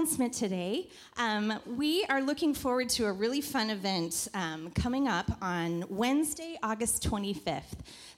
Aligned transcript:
announcement 0.00 0.32
today. 0.32 0.88
Um, 1.18 1.60
we 1.76 2.06
are 2.08 2.22
looking 2.22 2.54
forward 2.54 2.88
to 2.90 3.04
a 3.04 3.12
really 3.12 3.42
fun 3.42 3.68
event 3.68 4.28
um, 4.32 4.70
coming 4.70 5.08
up 5.08 5.30
on 5.42 5.84
Wednesday, 5.90 6.58
August 6.62 7.06
25th. 7.06 7.62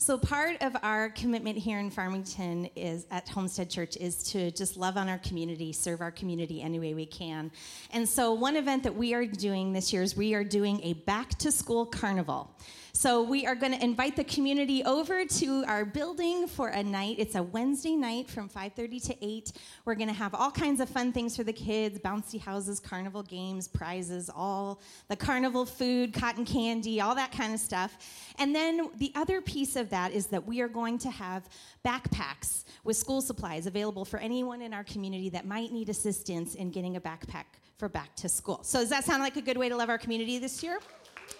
So, 0.02 0.18
part 0.18 0.60
of 0.62 0.76
our 0.82 1.10
commitment 1.10 1.56
here 1.56 1.78
in 1.78 1.88
Farmington 1.88 2.68
is 2.74 3.06
at 3.12 3.28
Homestead 3.28 3.70
Church 3.70 3.96
is 3.96 4.24
to 4.32 4.50
just 4.50 4.76
love 4.76 4.96
on 4.96 5.08
our 5.08 5.18
community, 5.18 5.72
serve 5.72 6.00
our 6.00 6.10
community 6.10 6.60
any 6.60 6.80
way 6.80 6.92
we 6.92 7.06
can. 7.06 7.52
And 7.92 8.08
so, 8.08 8.32
one 8.32 8.56
event 8.56 8.82
that 8.82 8.96
we 8.96 9.14
are 9.14 9.24
doing 9.24 9.72
this 9.72 9.92
year 9.92 10.02
is 10.02 10.16
we 10.16 10.34
are 10.34 10.42
doing 10.42 10.80
a 10.82 10.94
back 10.94 11.38
to 11.38 11.52
school 11.52 11.86
carnival. 11.86 12.52
So 12.94 13.22
we 13.22 13.46
are 13.46 13.54
going 13.54 13.72
to 13.72 13.82
invite 13.82 14.16
the 14.16 14.24
community 14.24 14.84
over 14.84 15.24
to 15.24 15.64
our 15.66 15.86
building 15.86 16.46
for 16.46 16.68
a 16.68 16.82
night. 16.82 17.16
It's 17.18 17.34
a 17.34 17.42
Wednesday 17.42 17.96
night 17.96 18.28
from 18.28 18.50
5:30 18.50 19.06
to 19.06 19.24
8. 19.24 19.52
We're 19.86 19.94
going 19.94 20.08
to 20.08 20.14
have 20.14 20.34
all 20.34 20.50
kinds 20.50 20.78
of 20.78 20.90
fun 20.90 21.10
things 21.10 21.34
for 21.34 21.42
the 21.42 21.54
kids, 21.54 21.98
bouncy 22.00 22.38
houses, 22.38 22.78
carnival 22.80 23.22
games, 23.22 23.66
prizes, 23.66 24.28
all 24.28 24.82
the 25.08 25.16
carnival 25.16 25.64
food, 25.64 26.12
cotton 26.12 26.44
candy, 26.44 27.00
all 27.00 27.14
that 27.14 27.32
kind 27.32 27.54
of 27.54 27.60
stuff. 27.60 27.96
And 28.38 28.54
then 28.54 28.90
the 28.98 29.10
other 29.14 29.40
piece 29.40 29.74
of 29.74 29.88
that 29.92 30.12
is 30.12 30.26
that 30.26 30.44
we 30.44 30.60
are 30.60 30.68
going 30.68 30.98
to 30.98 31.10
have 31.10 31.48
backpacks 31.84 32.64
with 32.82 32.96
school 32.96 33.20
supplies 33.20 33.66
available 33.66 34.04
for 34.04 34.18
anyone 34.18 34.60
in 34.60 34.74
our 34.74 34.84
community 34.84 35.28
that 35.28 35.46
might 35.46 35.70
need 35.70 35.88
assistance 35.88 36.56
in 36.56 36.70
getting 36.70 36.96
a 36.96 37.00
backpack 37.00 37.44
for 37.78 37.88
back 37.88 38.14
to 38.16 38.28
school. 38.28 38.60
So 38.62 38.80
does 38.80 38.88
that 38.88 39.04
sound 39.04 39.22
like 39.22 39.36
a 39.36 39.42
good 39.42 39.56
way 39.56 39.68
to 39.68 39.76
love 39.76 39.88
our 39.88 39.98
community 39.98 40.38
this 40.38 40.62
year? 40.62 40.80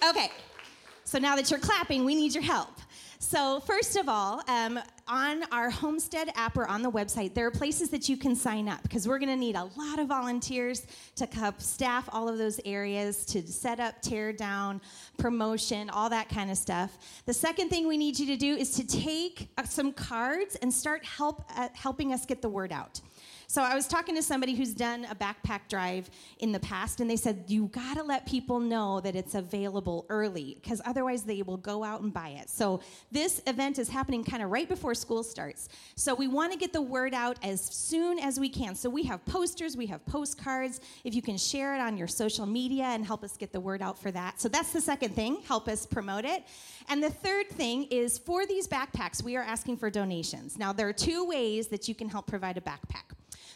Okay. 0.09 0.31
So 1.05 1.19
now 1.19 1.35
that 1.35 1.51
you're 1.51 1.61
clapping, 1.61 2.05
we 2.05 2.15
need 2.15 2.35
your 2.35 2.45
help. 2.45 2.79
So, 3.25 3.61
first 3.61 3.97
of 3.97 4.09
all, 4.09 4.43
um, 4.49 4.81
on 5.07 5.45
our 5.53 5.71
Homestead 5.71 6.31
app 6.35 6.57
or 6.57 6.67
on 6.67 6.83
the 6.83 6.91
website, 6.91 7.35
there 7.35 7.47
are 7.47 7.53
places 7.53 7.89
that 7.91 8.09
you 8.09 8.17
can 8.17 8.35
sign 8.35 8.69
up 8.69 8.83
because 8.83 9.07
we're 9.07 9.21
going 9.21 9.29
to 9.29 9.37
need 9.37 9.55
a 9.55 9.71
lot 9.77 10.01
of 10.01 10.09
volunteers 10.09 10.85
to 11.15 11.27
help 11.27 11.61
staff 11.61 12.09
all 12.13 12.29
of 12.29 12.37
those 12.37 12.61
areas 12.65 13.25
to 13.27 13.47
set 13.47 13.79
up, 13.79 14.03
tear 14.03 14.33
down, 14.33 14.81
promotion, 15.19 15.89
all 15.89 16.11
that 16.11 16.29
kind 16.29 16.51
of 16.51 16.59
stuff. 16.59 16.99
The 17.25 17.33
second 17.33 17.69
thing 17.69 17.87
we 17.87 17.97
need 17.97 18.19
you 18.19 18.27
to 18.27 18.37
do 18.37 18.57
is 18.57 18.73
to 18.73 18.87
take 18.87 19.49
uh, 19.57 19.63
some 19.63 19.93
cards 19.93 20.57
and 20.57 20.75
start 20.75 21.05
help, 21.05 21.45
uh, 21.57 21.69
helping 21.75 22.13
us 22.13 22.27
get 22.27 22.43
the 22.43 22.49
word 22.49 22.73
out. 22.73 23.01
So 23.53 23.61
I 23.61 23.75
was 23.75 23.87
talking 23.87 24.15
to 24.15 24.23
somebody 24.23 24.55
who's 24.55 24.73
done 24.73 25.05
a 25.11 25.15
backpack 25.15 25.69
drive 25.69 26.09
in 26.39 26.53
the 26.53 26.61
past, 26.61 27.03
and 27.03 27.11
they 27.11 27.17
said, 27.17 27.45
You 27.49 27.67
gotta 27.67 28.03
let 28.03 28.25
people 28.25 28.59
know 28.59 28.99
that 29.03 29.15
it's 29.15 29.35
available 29.35 30.07
early, 30.09 30.57
because 30.63 30.81
otherwise 30.87 31.25
they 31.25 31.43
will 31.43 31.59
go 31.59 31.85
out 31.85 32.01
and 32.01 32.15
buy 32.15 32.31
it. 32.31 32.49
So 32.49 32.81
this 33.11 33.43
event 33.47 33.79
is 33.79 33.91
happening 33.91 34.25
kind 34.25 34.43
of 34.43 34.49
right 34.49 34.67
before 34.67 34.95
school 34.95 35.23
starts. 35.23 35.69
So 35.97 36.15
we 36.15 36.29
wanna 36.29 36.57
get 36.57 36.73
the 36.73 36.81
word 36.81 37.13
out 37.13 37.37
as 37.43 37.61
soon 37.61 38.19
as 38.19 38.41
we 38.41 38.49
can. 38.49 38.75
So 38.75 38.89
we 38.89 39.03
have 39.03 39.23
posters, 39.27 39.77
we 39.77 39.85
have 39.89 40.03
postcards. 40.07 40.81
If 41.05 41.15
you 41.15 41.21
can 41.21 41.37
share 41.37 41.75
it 41.75 41.81
on 41.83 41.99
your 41.99 42.09
social 42.09 42.47
media 42.47 42.85
and 42.85 43.05
help 43.05 43.23
us 43.23 43.37
get 43.37 43.53
the 43.53 43.61
word 43.61 43.83
out 43.83 43.99
for 43.99 44.11
that. 44.13 44.41
So 44.41 44.49
that's 44.49 44.73
the 44.73 44.81
second 44.81 45.15
thing, 45.15 45.43
help 45.47 45.69
us 45.69 45.85
promote 45.85 46.25
it. 46.25 46.43
And 46.89 47.03
the 47.03 47.11
third 47.11 47.51
thing 47.51 47.85
is 47.91 48.17
for 48.17 48.47
these 48.47 48.67
backpacks, 48.67 49.23
we 49.23 49.37
are 49.37 49.43
asking 49.43 49.77
for 49.77 49.91
donations. 49.91 50.59
Now, 50.59 50.73
there 50.73 50.89
are 50.89 50.95
two 50.95 51.27
ways 51.27 51.69
that 51.69 51.87
you 51.87 51.95
can 51.95 52.09
help 52.09 52.27
provide 52.27 52.57
a 52.57 52.63
backpack. 52.63 53.13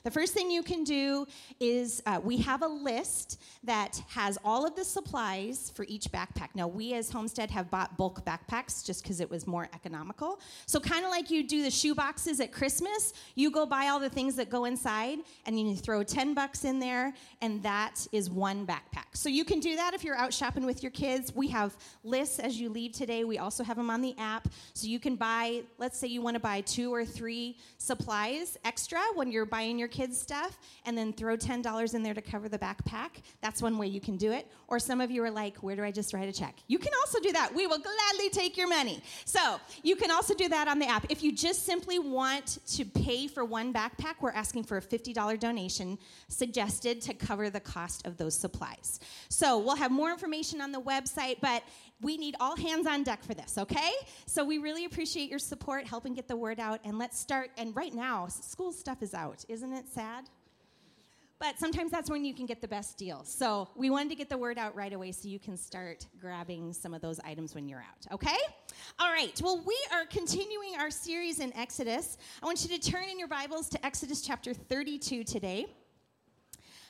The 0.06 0.12
first 0.12 0.34
thing 0.34 0.52
you 0.52 0.62
can 0.62 0.84
do 0.84 1.26
is 1.58 2.00
uh, 2.06 2.20
we 2.22 2.36
have 2.36 2.62
a 2.62 2.68
list 2.68 3.40
that 3.64 4.00
has 4.06 4.38
all 4.44 4.64
of 4.64 4.76
the 4.76 4.84
supplies 4.84 5.72
for 5.74 5.84
each 5.88 6.12
backpack. 6.12 6.50
Now, 6.54 6.68
we 6.68 6.94
as 6.94 7.10
Homestead 7.10 7.50
have 7.50 7.72
bought 7.72 7.96
bulk 7.96 8.24
backpacks 8.24 8.86
just 8.86 9.02
because 9.02 9.20
it 9.20 9.28
was 9.28 9.48
more 9.48 9.68
economical. 9.74 10.38
So, 10.66 10.78
kind 10.78 11.04
of 11.04 11.10
like 11.10 11.28
you 11.32 11.42
do 11.42 11.64
the 11.64 11.72
shoe 11.72 11.92
boxes 11.92 12.38
at 12.38 12.52
Christmas, 12.52 13.14
you 13.34 13.50
go 13.50 13.66
buy 13.66 13.88
all 13.88 13.98
the 13.98 14.08
things 14.08 14.36
that 14.36 14.48
go 14.48 14.66
inside 14.66 15.18
and 15.44 15.58
you 15.58 15.74
throw 15.74 16.04
10 16.04 16.34
bucks 16.34 16.64
in 16.64 16.78
there, 16.78 17.12
and 17.42 17.60
that 17.64 18.06
is 18.12 18.30
one 18.30 18.64
backpack. 18.64 19.06
So, 19.14 19.28
you 19.28 19.44
can 19.44 19.58
do 19.58 19.74
that 19.74 19.92
if 19.92 20.04
you're 20.04 20.16
out 20.16 20.32
shopping 20.32 20.64
with 20.64 20.84
your 20.84 20.92
kids. 20.92 21.34
We 21.34 21.48
have 21.48 21.76
lists 22.04 22.38
as 22.38 22.60
you 22.60 22.68
leave 22.68 22.92
today. 22.92 23.24
We 23.24 23.38
also 23.38 23.64
have 23.64 23.76
them 23.76 23.90
on 23.90 24.02
the 24.02 24.14
app. 24.18 24.46
So, 24.72 24.86
you 24.86 25.00
can 25.00 25.16
buy, 25.16 25.62
let's 25.78 25.98
say 25.98 26.06
you 26.06 26.22
want 26.22 26.36
to 26.36 26.40
buy 26.40 26.60
two 26.60 26.94
or 26.94 27.04
three 27.04 27.56
supplies 27.78 28.56
extra 28.64 29.00
when 29.16 29.32
you're 29.32 29.46
buying 29.46 29.80
your 29.80 29.88
kids' 29.96 30.20
stuff 30.20 30.58
and 30.84 30.96
then 30.96 31.12
throw 31.12 31.36
$10 31.36 31.94
in 31.94 32.02
there 32.02 32.14
to 32.14 32.20
cover 32.20 32.48
the 32.48 32.58
backpack. 32.58 33.22
That's 33.40 33.62
one 33.62 33.78
way 33.78 33.86
you 33.86 34.00
can 34.00 34.16
do 34.16 34.32
it. 34.32 34.46
Or 34.68 34.78
some 34.78 35.00
of 35.00 35.10
you 35.10 35.24
are 35.24 35.30
like, 35.30 35.56
where 35.58 35.74
do 35.74 35.82
I 35.82 35.90
just 35.90 36.12
write 36.12 36.28
a 36.28 36.32
check? 36.32 36.56
You 36.66 36.78
can 36.78 36.92
also 37.00 37.18
do 37.20 37.32
that. 37.32 37.54
We 37.54 37.66
will 37.66 37.78
gladly 37.78 38.28
take 38.30 38.56
your 38.56 38.68
money. 38.68 39.02
So 39.24 39.58
you 39.82 39.96
can 39.96 40.10
also 40.10 40.34
do 40.34 40.48
that 40.48 40.68
on 40.68 40.78
the 40.78 40.86
app. 40.86 41.06
If 41.08 41.22
you 41.22 41.32
just 41.32 41.64
simply 41.64 41.98
want 41.98 42.58
to 42.74 42.84
pay 42.84 43.26
for 43.26 43.44
one 43.44 43.72
backpack, 43.72 44.16
we're 44.20 44.32
asking 44.32 44.64
for 44.64 44.76
a 44.76 44.82
$50 44.82 45.38
donation 45.38 45.98
suggested 46.28 47.00
to 47.02 47.14
cover 47.14 47.48
the 47.48 47.60
cost 47.60 48.06
of 48.06 48.18
those 48.18 48.34
supplies. 48.34 49.00
So 49.28 49.58
we'll 49.58 49.76
have 49.76 49.90
more 49.90 50.10
information 50.10 50.60
on 50.60 50.72
the 50.72 50.80
website, 50.80 51.36
but 51.40 51.62
we 52.00 52.16
need 52.16 52.36
all 52.40 52.56
hands 52.56 52.86
on 52.86 53.02
deck 53.02 53.22
for 53.24 53.34
this, 53.34 53.56
okay? 53.56 53.92
So 54.26 54.44
we 54.44 54.58
really 54.58 54.84
appreciate 54.84 55.30
your 55.30 55.38
support, 55.38 55.86
helping 55.86 56.14
get 56.14 56.28
the 56.28 56.36
word 56.36 56.60
out. 56.60 56.80
And 56.84 56.98
let's 56.98 57.18
start. 57.18 57.50
And 57.56 57.74
right 57.74 57.94
now, 57.94 58.26
school 58.28 58.72
stuff 58.72 59.02
is 59.02 59.14
out. 59.14 59.44
Isn't 59.48 59.72
it 59.72 59.88
sad? 59.88 60.28
But 61.38 61.58
sometimes 61.58 61.90
that's 61.90 62.08
when 62.08 62.24
you 62.24 62.34
can 62.34 62.46
get 62.46 62.62
the 62.62 62.68
best 62.68 62.96
deals. 62.96 63.28
So 63.28 63.68
we 63.76 63.90
wanted 63.90 64.08
to 64.10 64.14
get 64.14 64.30
the 64.30 64.38
word 64.38 64.56
out 64.56 64.74
right 64.74 64.92
away 64.92 65.12
so 65.12 65.28
you 65.28 65.38
can 65.38 65.56
start 65.56 66.06
grabbing 66.18 66.72
some 66.72 66.94
of 66.94 67.02
those 67.02 67.20
items 67.20 67.54
when 67.54 67.68
you're 67.68 67.80
out, 67.80 68.12
okay? 68.12 68.38
All 68.98 69.10
right, 69.10 69.38
well, 69.42 69.62
we 69.66 69.78
are 69.92 70.06
continuing 70.06 70.76
our 70.80 70.90
series 70.90 71.40
in 71.40 71.54
Exodus. 71.54 72.16
I 72.42 72.46
want 72.46 72.66
you 72.66 72.78
to 72.78 72.90
turn 72.90 73.04
in 73.10 73.18
your 73.18 73.28
Bibles 73.28 73.68
to 73.70 73.84
Exodus 73.84 74.22
chapter 74.22 74.54
32 74.54 75.24
today. 75.24 75.66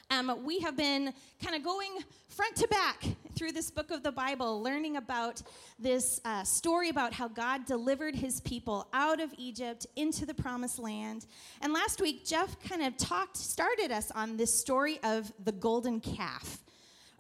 Um, 0.08 0.44
we 0.44 0.60
have 0.60 0.76
been 0.76 1.12
kind 1.42 1.56
of 1.56 1.64
going 1.64 1.90
front 2.28 2.54
to 2.56 2.68
back 2.68 3.04
through 3.34 3.50
this 3.50 3.72
book 3.72 3.90
of 3.90 4.04
the 4.04 4.12
Bible, 4.12 4.62
learning 4.62 4.96
about 4.96 5.42
this 5.80 6.20
uh, 6.24 6.44
story 6.44 6.90
about 6.90 7.12
how 7.12 7.26
God 7.26 7.66
delivered 7.66 8.14
his 8.14 8.40
people 8.42 8.86
out 8.92 9.20
of 9.20 9.34
Egypt 9.36 9.84
into 9.96 10.24
the 10.24 10.32
promised 10.32 10.78
land. 10.78 11.26
And 11.60 11.72
last 11.72 12.00
week, 12.00 12.24
Jeff 12.24 12.56
kind 12.60 12.82
of 12.82 12.96
talked, 12.96 13.36
started 13.36 13.90
us 13.90 14.12
on 14.12 14.36
this 14.36 14.58
story 14.58 15.00
of 15.02 15.32
the 15.44 15.52
golden 15.52 15.98
calf. 16.00 16.62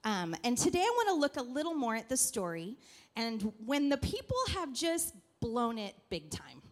Um, 0.04 0.36
and 0.44 0.56
today 0.56 0.82
I 0.82 0.92
want 0.96 1.08
to 1.08 1.14
look 1.14 1.36
a 1.38 1.42
little 1.42 1.74
more 1.74 1.96
at 1.96 2.08
the 2.08 2.16
story 2.16 2.76
and 3.16 3.52
when 3.64 3.88
the 3.88 3.96
people 3.96 4.36
have 4.54 4.72
just 4.72 5.12
blown 5.40 5.78
it 5.78 5.94
big 6.08 6.30
time. 6.30 6.62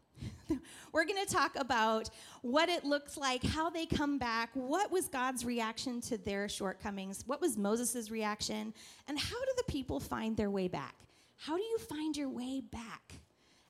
We're 0.94 1.06
going 1.06 1.26
to 1.26 1.32
talk 1.32 1.56
about 1.56 2.08
what 2.42 2.68
it 2.68 2.84
looks 2.84 3.16
like, 3.16 3.42
how 3.42 3.68
they 3.68 3.84
come 3.84 4.16
back, 4.16 4.50
what 4.54 4.92
was 4.92 5.08
God's 5.08 5.44
reaction 5.44 6.00
to 6.02 6.16
their 6.16 6.48
shortcomings, 6.48 7.24
what 7.26 7.40
was 7.40 7.58
Moses' 7.58 8.12
reaction, 8.12 8.72
and 9.08 9.18
how 9.18 9.40
do 9.40 9.50
the 9.56 9.64
people 9.64 9.98
find 9.98 10.36
their 10.36 10.50
way 10.50 10.68
back? 10.68 10.94
How 11.36 11.56
do 11.56 11.62
you 11.64 11.78
find 11.78 12.16
your 12.16 12.28
way 12.28 12.60
back 12.60 13.14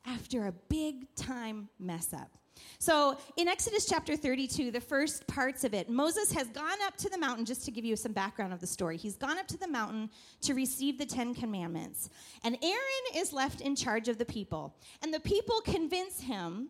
after 0.06 0.48
a 0.48 0.52
big 0.52 1.14
time 1.16 1.70
mess 1.80 2.12
up? 2.12 2.36
So, 2.78 3.16
in 3.36 3.48
Exodus 3.48 3.86
chapter 3.86 4.16
32, 4.16 4.70
the 4.70 4.80
first 4.80 5.26
parts 5.26 5.64
of 5.64 5.72
it, 5.72 5.88
Moses 5.88 6.30
has 6.32 6.48
gone 6.48 6.78
up 6.86 6.96
to 6.98 7.08
the 7.08 7.18
mountain, 7.18 7.46
just 7.46 7.64
to 7.64 7.70
give 7.70 7.86
you 7.86 7.96
some 7.96 8.12
background 8.12 8.52
of 8.52 8.60
the 8.60 8.66
story. 8.66 8.98
He's 8.98 9.16
gone 9.16 9.38
up 9.38 9.48
to 9.48 9.56
the 9.56 9.66
mountain 9.66 10.10
to 10.42 10.52
receive 10.52 10.98
the 10.98 11.06
Ten 11.06 11.34
Commandments. 11.34 12.10
And 12.44 12.58
Aaron 12.62 13.16
is 13.16 13.32
left 13.32 13.62
in 13.62 13.74
charge 13.74 14.08
of 14.08 14.18
the 14.18 14.26
people. 14.26 14.76
And 15.02 15.12
the 15.12 15.20
people 15.20 15.62
convince 15.62 16.20
him 16.20 16.68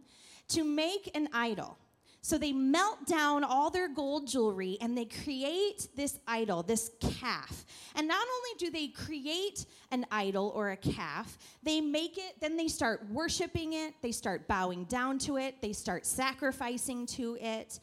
to 0.48 0.64
make 0.64 1.10
an 1.14 1.28
idol. 1.32 1.78
So 2.24 2.38
they 2.38 2.52
melt 2.52 3.06
down 3.06 3.44
all 3.44 3.68
their 3.68 3.86
gold 3.86 4.26
jewelry 4.26 4.78
and 4.80 4.96
they 4.96 5.04
create 5.04 5.88
this 5.94 6.18
idol, 6.26 6.62
this 6.62 6.90
calf. 6.98 7.66
And 7.94 8.08
not 8.08 8.26
only 8.26 8.58
do 8.58 8.70
they 8.70 8.88
create 8.88 9.66
an 9.90 10.06
idol 10.10 10.50
or 10.54 10.70
a 10.70 10.76
calf, 10.78 11.36
they 11.62 11.82
make 11.82 12.16
it, 12.16 12.40
then 12.40 12.56
they 12.56 12.68
start 12.68 13.06
worshiping 13.10 13.74
it, 13.74 13.92
they 14.00 14.10
start 14.10 14.48
bowing 14.48 14.84
down 14.84 15.18
to 15.18 15.36
it, 15.36 15.60
they 15.60 15.74
start 15.74 16.06
sacrificing 16.06 17.04
to 17.08 17.36
it. 17.42 17.78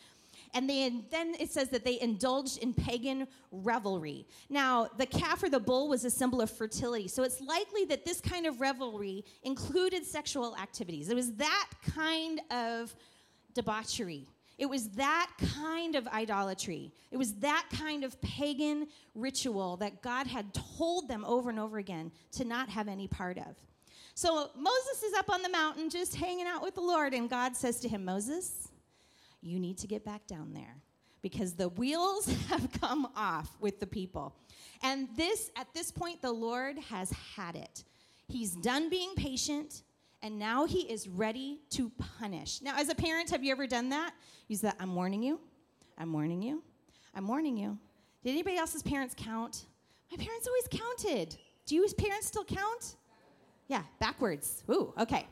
And 0.54 0.70
they, 0.70 1.06
then 1.10 1.36
it 1.40 1.52
says 1.52 1.70
that 1.70 1.86
they 1.86 2.00
indulged 2.02 2.58
in 2.58 2.74
pagan 2.74 3.28
revelry. 3.52 4.28
Now, 4.50 4.90
the 4.98 5.06
calf 5.06 5.44
or 5.44 5.50
the 5.50 5.60
bull 5.60 5.88
was 5.88 6.04
a 6.04 6.10
symbol 6.10 6.42
of 6.42 6.50
fertility. 6.50 7.08
So 7.08 7.24
it's 7.24 7.40
likely 7.40 7.86
that 7.86 8.04
this 8.04 8.20
kind 8.20 8.46
of 8.46 8.60
revelry 8.60 9.24
included 9.44 10.06
sexual 10.06 10.56
activities. 10.58 11.10
It 11.10 11.16
was 11.16 11.34
that 11.36 11.70
kind 11.96 12.42
of 12.52 12.94
debauchery. 13.54 14.28
It 14.58 14.70
was 14.70 14.90
that 14.90 15.32
kind 15.56 15.96
of 15.96 16.08
idolatry. 16.10 16.92
It 17.10 17.18
was 17.18 17.34
that 17.36 17.66
kind 17.74 18.04
of 18.04 18.22
pagan 18.22 18.88
ritual 19.16 19.78
that 19.78 20.02
God 20.02 20.28
had 20.28 20.54
told 20.54 21.08
them 21.08 21.26
over 21.26 21.50
and 21.50 21.60
over 21.60 21.80
again 21.80 22.12
to 22.34 22.46
not 22.46 22.70
have 22.70 22.88
any 22.88 23.08
part 23.08 23.38
of. 23.38 23.56
So 24.14 24.52
Moses 24.56 25.04
is 25.04 25.14
up 25.14 25.30
on 25.32 25.42
the 25.42 25.50
mountain 25.50 25.90
just 25.90 26.16
hanging 26.16 26.46
out 26.46 26.62
with 26.62 26.76
the 26.76 26.82
Lord, 26.82 27.14
and 27.14 27.30
God 27.30 27.56
says 27.56 27.80
to 27.80 27.88
him, 27.88 28.06
Moses, 28.06 28.68
you 29.42 29.60
need 29.60 29.78
to 29.80 29.88
get 29.88 30.06
back 30.06 30.28
down 30.28 30.54
there 30.54 30.82
because 31.22 31.54
the 31.54 31.70
wheels 31.70 32.28
have 32.50 32.72
come 32.80 33.08
off 33.16 33.50
with 33.60 33.80
the 33.80 33.88
people. 33.88 34.36
And 34.84 35.08
this, 35.16 35.52
at 35.56 35.74
this 35.74 35.92
point, 35.92 36.22
the 36.22 36.32
Lord 36.32 36.78
has 36.90 37.12
had 37.36 37.56
it. 37.56 37.84
He's 38.28 38.56
done 38.56 38.90
being 38.90 39.14
patient 39.16 39.84
and 40.24 40.38
now 40.38 40.66
he 40.66 40.82
is 40.82 41.08
ready 41.08 41.60
to 41.72 41.92
punish. 42.20 42.62
Now, 42.62 42.76
as 42.78 42.90
a 42.90 42.96
parent, 42.96 43.32
have 43.32 43.44
you 43.44 43.52
ever 43.52 43.66
done 43.66 43.90
that? 43.90 44.14
You 44.48 44.56
said, 44.56 44.74
I'm 44.80 44.94
warning 44.94 45.24
you, 45.24 45.40
I'm 45.98 46.14
warning 46.14 46.42
you, 46.42 46.62
I'm 47.16 47.28
warning 47.28 47.58
you. 47.58 47.78
Did 48.24 48.32
anybody 48.32 48.58
else's 48.58 48.84
parents 48.84 49.16
count? 49.18 49.66
My 50.12 50.18
parents 50.24 50.48
always 50.48 50.68
counted. 50.70 51.36
Do 51.66 51.76
you 51.76 51.88
parents 51.98 52.28
still 52.28 52.44
count? 52.44 52.98
Yeah, 53.68 53.82
backwards. 54.00 54.64
Ooh, 54.70 54.94
okay. 55.00 55.26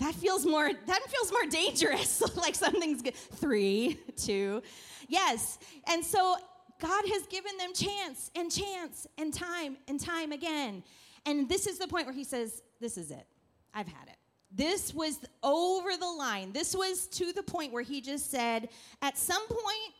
That 0.00 0.14
feels 0.14 0.46
more 0.46 0.70
that 0.72 1.02
feels 1.08 1.30
more 1.30 1.46
dangerous. 1.48 2.22
like 2.36 2.54
something's 2.54 3.02
good. 3.02 3.14
3, 3.14 3.98
2. 4.16 4.62
Yes. 5.08 5.58
And 5.88 6.04
so 6.04 6.36
God 6.80 7.04
has 7.12 7.26
given 7.26 7.56
them 7.58 7.74
chance 7.74 8.30
and 8.34 8.50
chance 8.50 9.06
and 9.18 9.32
time 9.32 9.76
and 9.88 10.00
time 10.00 10.32
again. 10.32 10.82
And 11.26 11.48
this 11.48 11.66
is 11.66 11.78
the 11.78 11.86
point 11.86 12.06
where 12.06 12.14
he 12.14 12.24
says, 12.24 12.62
This 12.80 12.96
is 12.96 13.10
it. 13.10 13.26
I've 13.74 13.88
had 13.88 14.08
it. 14.08 14.16
This 14.52 14.92
was 14.94 15.20
over 15.42 15.96
the 15.96 16.06
line. 16.06 16.52
This 16.52 16.74
was 16.74 17.06
to 17.08 17.32
the 17.32 17.42
point 17.42 17.72
where 17.72 17.82
he 17.82 18.00
just 18.00 18.30
said, 18.30 18.70
At 19.02 19.18
some 19.18 19.46
point, 19.46 19.94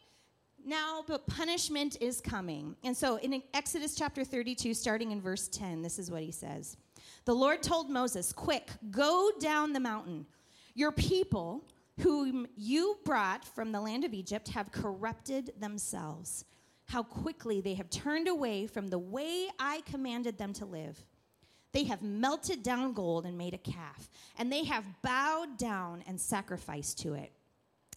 now, 0.65 1.05
but 1.07 1.27
punishment 1.27 1.97
is 2.01 2.21
coming. 2.21 2.77
And 2.85 2.97
so 2.97 3.17
in 3.17 3.43
Exodus 3.55 3.95
chapter 3.95 4.25
32, 4.25 4.75
starting 4.75 5.11
in 5.11 5.21
verse 5.21 5.49
10, 5.49 5.83
this 5.83 5.99
is 5.99 6.11
what 6.11 6.23
he 6.23 6.33
says 6.33 6.77
The 7.25 7.35
Lord 7.35 7.63
told 7.63 7.91
Moses, 7.91 8.33
Quick, 8.33 8.71
go 8.91 9.31
down 9.39 9.73
the 9.73 9.81
mountain. 9.81 10.27
Your 10.75 10.93
people, 10.93 11.65
whom 12.01 12.47
you 12.57 12.99
brought 13.05 13.45
from 13.45 13.73
the 13.73 13.81
land 13.81 14.05
of 14.05 14.15
Egypt, 14.15 14.49
have 14.49 14.73
corrupted 14.73 15.53
themselves 15.59 16.45
how 16.91 17.03
quickly 17.05 17.61
they 17.61 17.75
have 17.75 17.89
turned 17.89 18.27
away 18.27 18.67
from 18.67 18.89
the 18.89 18.99
way 18.99 19.49
I 19.61 19.81
commanded 19.83 20.39
them 20.39 20.53
to 20.55 20.65
live. 20.65 20.99
They 21.73 21.85
have 21.85 22.03
melted 22.03 22.65
down 22.65 22.95
gold 22.95 23.27
and 23.27 23.39
made 23.39 23.55
a 23.55 23.59
calf, 23.59 24.11
and 24.37 24.51
they 24.51 24.65
have 24.65 24.85
bowed 25.03 25.57
down 25.57 26.03
and 26.09 26.21
sacrificed 26.21 26.99
to 27.01 27.15
it. 27.15 27.33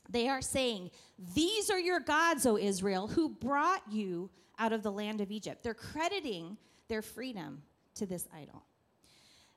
They 0.10 0.28
are 0.28 0.42
saying, 0.42 0.92
These 1.34 1.72
are 1.72 1.80
your 1.80 2.00
gods, 2.00 2.46
O 2.46 2.56
Israel, 2.56 3.08
who 3.08 3.30
brought 3.30 3.82
you 3.90 4.30
out 4.60 4.74
of 4.74 4.84
the 4.84 4.92
land 4.92 5.22
of 5.22 5.32
Egypt. 5.32 5.64
They're 5.64 5.74
crediting 5.74 6.58
their 6.88 7.02
freedom 7.02 7.64
to 7.96 8.06
this 8.06 8.28
idol. 8.32 8.64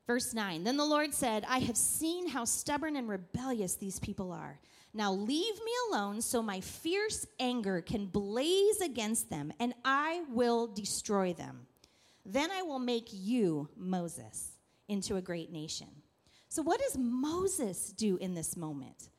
Verse 0.07 0.33
9 0.33 0.65
Then 0.65 0.77
the 0.77 0.85
Lord 0.85 1.13
said, 1.13 1.45
I 1.49 1.59
have 1.61 1.77
seen 1.77 2.29
how 2.29 2.45
stubborn 2.45 2.97
and 2.97 3.09
rebellious 3.09 3.75
these 3.75 3.99
people 3.99 4.33
are. 4.33 4.61
Now 4.95 5.13
leave 5.13 5.55
me 5.65 5.73
alone 5.91 6.23
so 6.23 6.43
my 6.43 6.61
fierce 6.61 7.27
anger 7.39 7.83
can 7.83 8.07
blaze 8.07 8.81
against 8.81 9.29
them, 9.29 9.53
and 9.61 9.75
I 9.85 10.23
will 10.31 10.69
destroy 10.69 11.35
them. 11.35 11.67
Then 12.25 12.51
I 12.51 12.63
will 12.63 12.79
make 12.79 13.09
you, 13.13 13.69
Moses, 13.77 14.53
into 14.89 15.17
a 15.17 15.23
great 15.23 15.53
nation. 15.53 15.89
So, 16.49 16.63
what 16.63 16.81
does 16.81 16.97
Moses 16.97 17.93
do 17.93 18.17
in 18.17 18.35
this 18.35 18.57
moment? 18.57 19.11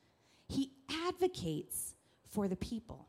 He 0.47 0.71
advocates 1.05 1.93
for 2.27 2.47
the 2.47 2.55
people. 2.55 3.07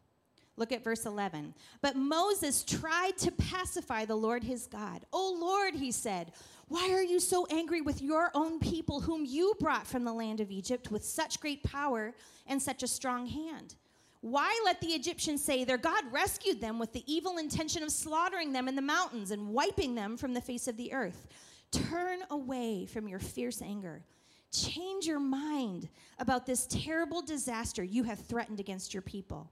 Look 0.59 0.73
at 0.73 0.83
verse 0.83 1.07
11. 1.07 1.55
But 1.81 1.97
Moses 1.97 2.65
tried 2.65 3.17
to 3.19 3.31
pacify 3.31 4.05
the 4.05 4.17
Lord 4.17 4.43
his 4.43 4.67
God. 4.67 5.05
Oh 5.13 5.39
Lord, 5.41 5.75
he 5.75 5.93
said, 5.93 6.33
why 6.69 6.91
are 6.93 7.03
you 7.03 7.19
so 7.19 7.47
angry 7.51 7.81
with 7.81 8.03
your 8.03 8.31
own 8.35 8.61
people, 8.61 9.01
whom 9.01 9.25
you 9.25 9.55
brought 9.59 9.87
from 9.87 10.05
the 10.05 10.13
land 10.13 10.41
of 10.41 10.51
Egypt 10.51 10.91
with 10.91 11.05
such 11.05 11.41
great 11.41 11.63
power 11.63 12.15
and 12.47 12.61
such 12.61 12.83
a 12.83 12.89
strong 12.89 13.27
hand? 13.27 13.75
Why 14.21 14.61
let 14.65 14.81
the 14.81 14.89
Egyptians 14.89 15.43
say 15.43 15.65
their 15.65 15.79
God 15.79 16.05
rescued 16.11 16.61
them 16.61 16.79
with 16.79 16.93
the 16.93 17.11
evil 17.13 17.39
intention 17.39 17.83
of 17.83 17.93
slaughtering 17.93 18.53
them 18.53 18.69
in 18.69 18.77
the 18.77 18.83
mountains 18.83 19.31
and 19.31 19.49
wiping 19.49 19.95
them 19.95 20.17
from 20.17 20.35
the 20.35 20.41
face 20.41 20.69
of 20.69 20.77
the 20.77 20.93
earth? 20.93 21.29
Turn 21.71 22.21
away 22.31 22.87
from 22.87 23.09
your 23.09 23.21
fierce 23.21 23.63
anger. 23.63 24.03
Change 24.51 25.07
your 25.07 25.21
mind 25.21 25.89
about 26.19 26.47
this 26.47 26.67
terrible 26.67 27.23
disaster 27.23 27.85
you 27.85 28.03
have 28.03 28.19
threatened 28.19 28.61
against 28.61 28.93
your 28.93 29.03
people. 29.03 29.51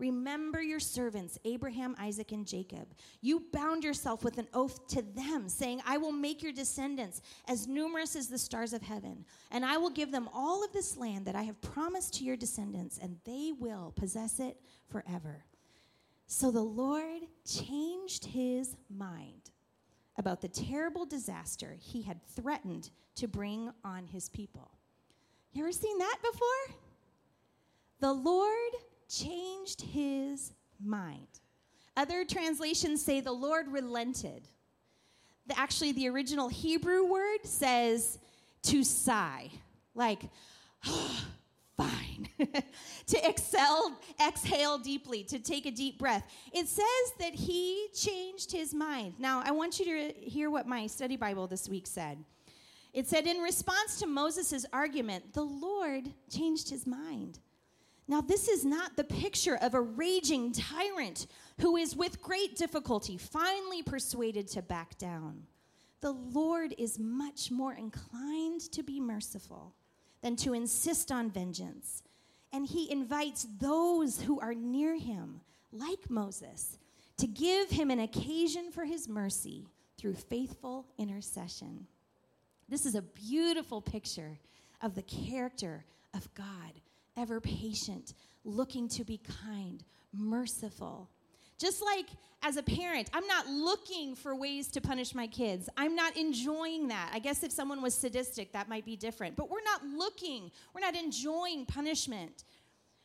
Remember 0.00 0.62
your 0.62 0.80
servants, 0.80 1.38
Abraham, 1.44 1.94
Isaac, 1.98 2.32
and 2.32 2.46
Jacob. 2.46 2.88
You 3.20 3.44
bound 3.52 3.84
yourself 3.84 4.24
with 4.24 4.38
an 4.38 4.48
oath 4.54 4.88
to 4.88 5.02
them, 5.02 5.46
saying, 5.50 5.82
I 5.86 5.98
will 5.98 6.10
make 6.10 6.42
your 6.42 6.52
descendants 6.52 7.20
as 7.46 7.68
numerous 7.68 8.16
as 8.16 8.28
the 8.28 8.38
stars 8.38 8.72
of 8.72 8.80
heaven, 8.80 9.26
and 9.50 9.62
I 9.62 9.76
will 9.76 9.90
give 9.90 10.10
them 10.10 10.30
all 10.32 10.64
of 10.64 10.72
this 10.72 10.96
land 10.96 11.26
that 11.26 11.36
I 11.36 11.42
have 11.42 11.60
promised 11.60 12.14
to 12.14 12.24
your 12.24 12.38
descendants, 12.38 12.98
and 12.98 13.18
they 13.26 13.52
will 13.52 13.92
possess 13.94 14.40
it 14.40 14.56
forever. 14.88 15.44
So 16.26 16.50
the 16.50 16.62
Lord 16.62 17.20
changed 17.46 18.24
his 18.24 18.76
mind 18.88 19.50
about 20.16 20.40
the 20.40 20.48
terrible 20.48 21.04
disaster 21.04 21.76
he 21.78 22.00
had 22.00 22.24
threatened 22.24 22.88
to 23.16 23.28
bring 23.28 23.70
on 23.84 24.06
his 24.06 24.30
people. 24.30 24.70
You 25.52 25.62
ever 25.62 25.72
seen 25.72 25.98
that 25.98 26.16
before? 26.22 26.76
The 28.00 28.12
Lord 28.14 28.72
changed 29.10 29.82
his 29.82 30.52
mind. 30.82 31.26
Other 31.96 32.24
translations 32.24 33.04
say 33.04 33.20
the 33.20 33.32
Lord 33.32 33.68
relented. 33.68 34.48
The, 35.46 35.58
actually, 35.58 35.92
the 35.92 36.08
original 36.08 36.48
Hebrew 36.48 37.04
word 37.04 37.40
says 37.44 38.18
to 38.64 38.84
sigh, 38.84 39.50
like, 39.94 40.22
oh, 40.86 41.24
fine. 41.76 42.28
to 43.06 43.28
excel, 43.28 43.98
exhale 44.24 44.78
deeply, 44.78 45.24
to 45.24 45.38
take 45.38 45.66
a 45.66 45.70
deep 45.70 45.98
breath. 45.98 46.30
It 46.52 46.68
says 46.68 46.84
that 47.18 47.34
he 47.34 47.88
changed 47.94 48.52
his 48.52 48.72
mind. 48.72 49.14
Now, 49.18 49.42
I 49.44 49.50
want 49.50 49.78
you 49.78 49.84
to 49.86 50.12
hear 50.20 50.50
what 50.50 50.66
my 50.66 50.86
study 50.86 51.16
Bible 51.16 51.46
this 51.46 51.68
week 51.68 51.86
said. 51.86 52.18
It 52.92 53.06
said, 53.06 53.26
in 53.26 53.38
response 53.38 53.98
to 54.00 54.06
Moses' 54.06 54.66
argument, 54.72 55.32
the 55.32 55.42
Lord 55.42 56.10
changed 56.30 56.70
his 56.70 56.86
mind. 56.86 57.38
Now, 58.10 58.20
this 58.20 58.48
is 58.48 58.64
not 58.64 58.96
the 58.96 59.04
picture 59.04 59.56
of 59.62 59.74
a 59.74 59.80
raging 59.80 60.50
tyrant 60.50 61.28
who 61.60 61.76
is 61.76 61.94
with 61.94 62.20
great 62.20 62.56
difficulty 62.56 63.16
finally 63.16 63.84
persuaded 63.84 64.48
to 64.48 64.62
back 64.62 64.98
down. 64.98 65.44
The 66.00 66.10
Lord 66.10 66.74
is 66.76 66.98
much 66.98 67.52
more 67.52 67.72
inclined 67.72 68.62
to 68.72 68.82
be 68.82 68.98
merciful 68.98 69.76
than 70.22 70.34
to 70.38 70.54
insist 70.54 71.12
on 71.12 71.30
vengeance. 71.30 72.02
And 72.52 72.66
he 72.66 72.90
invites 72.90 73.46
those 73.60 74.22
who 74.22 74.40
are 74.40 74.54
near 74.54 74.98
him, 74.98 75.42
like 75.70 76.10
Moses, 76.10 76.80
to 77.18 77.28
give 77.28 77.70
him 77.70 77.92
an 77.92 78.00
occasion 78.00 78.72
for 78.72 78.84
his 78.84 79.08
mercy 79.08 79.68
through 79.96 80.14
faithful 80.14 80.88
intercession. 80.98 81.86
This 82.68 82.86
is 82.86 82.96
a 82.96 83.02
beautiful 83.02 83.80
picture 83.80 84.40
of 84.82 84.96
the 84.96 85.02
character 85.02 85.84
of 86.12 86.34
God 86.34 86.80
ever 87.20 87.40
patient, 87.40 88.14
looking 88.44 88.88
to 88.88 89.04
be 89.04 89.20
kind, 89.44 89.84
merciful. 90.12 91.10
Just 91.58 91.82
like 91.82 92.06
as 92.42 92.56
a 92.56 92.62
parent, 92.62 93.10
I'm 93.12 93.26
not 93.26 93.46
looking 93.46 94.14
for 94.16 94.34
ways 94.34 94.68
to 94.68 94.80
punish 94.80 95.14
my 95.14 95.26
kids. 95.26 95.68
I'm 95.76 95.94
not 95.94 96.16
enjoying 96.16 96.88
that. 96.88 97.10
I 97.12 97.18
guess 97.18 97.42
if 97.42 97.52
someone 97.52 97.82
was 97.82 97.94
sadistic, 97.94 98.52
that 98.52 98.68
might 98.68 98.86
be 98.86 98.96
different. 98.96 99.36
But 99.36 99.50
we're 99.50 99.62
not 99.62 99.84
looking, 99.84 100.50
we're 100.74 100.80
not 100.80 100.96
enjoying 100.96 101.66
punishment. 101.66 102.44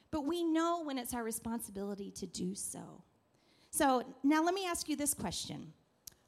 But 0.09 0.25
we 0.25 0.45
know 0.45 0.83
when 0.83 0.97
it's 0.97 1.13
our 1.13 1.23
responsibility 1.23 2.11
to 2.11 2.25
do 2.25 2.55
so. 2.55 3.03
So 3.71 4.03
now 4.23 4.41
let 4.41 4.53
me 4.53 4.65
ask 4.65 4.87
you 4.87 4.95
this 4.95 5.13
question 5.13 5.73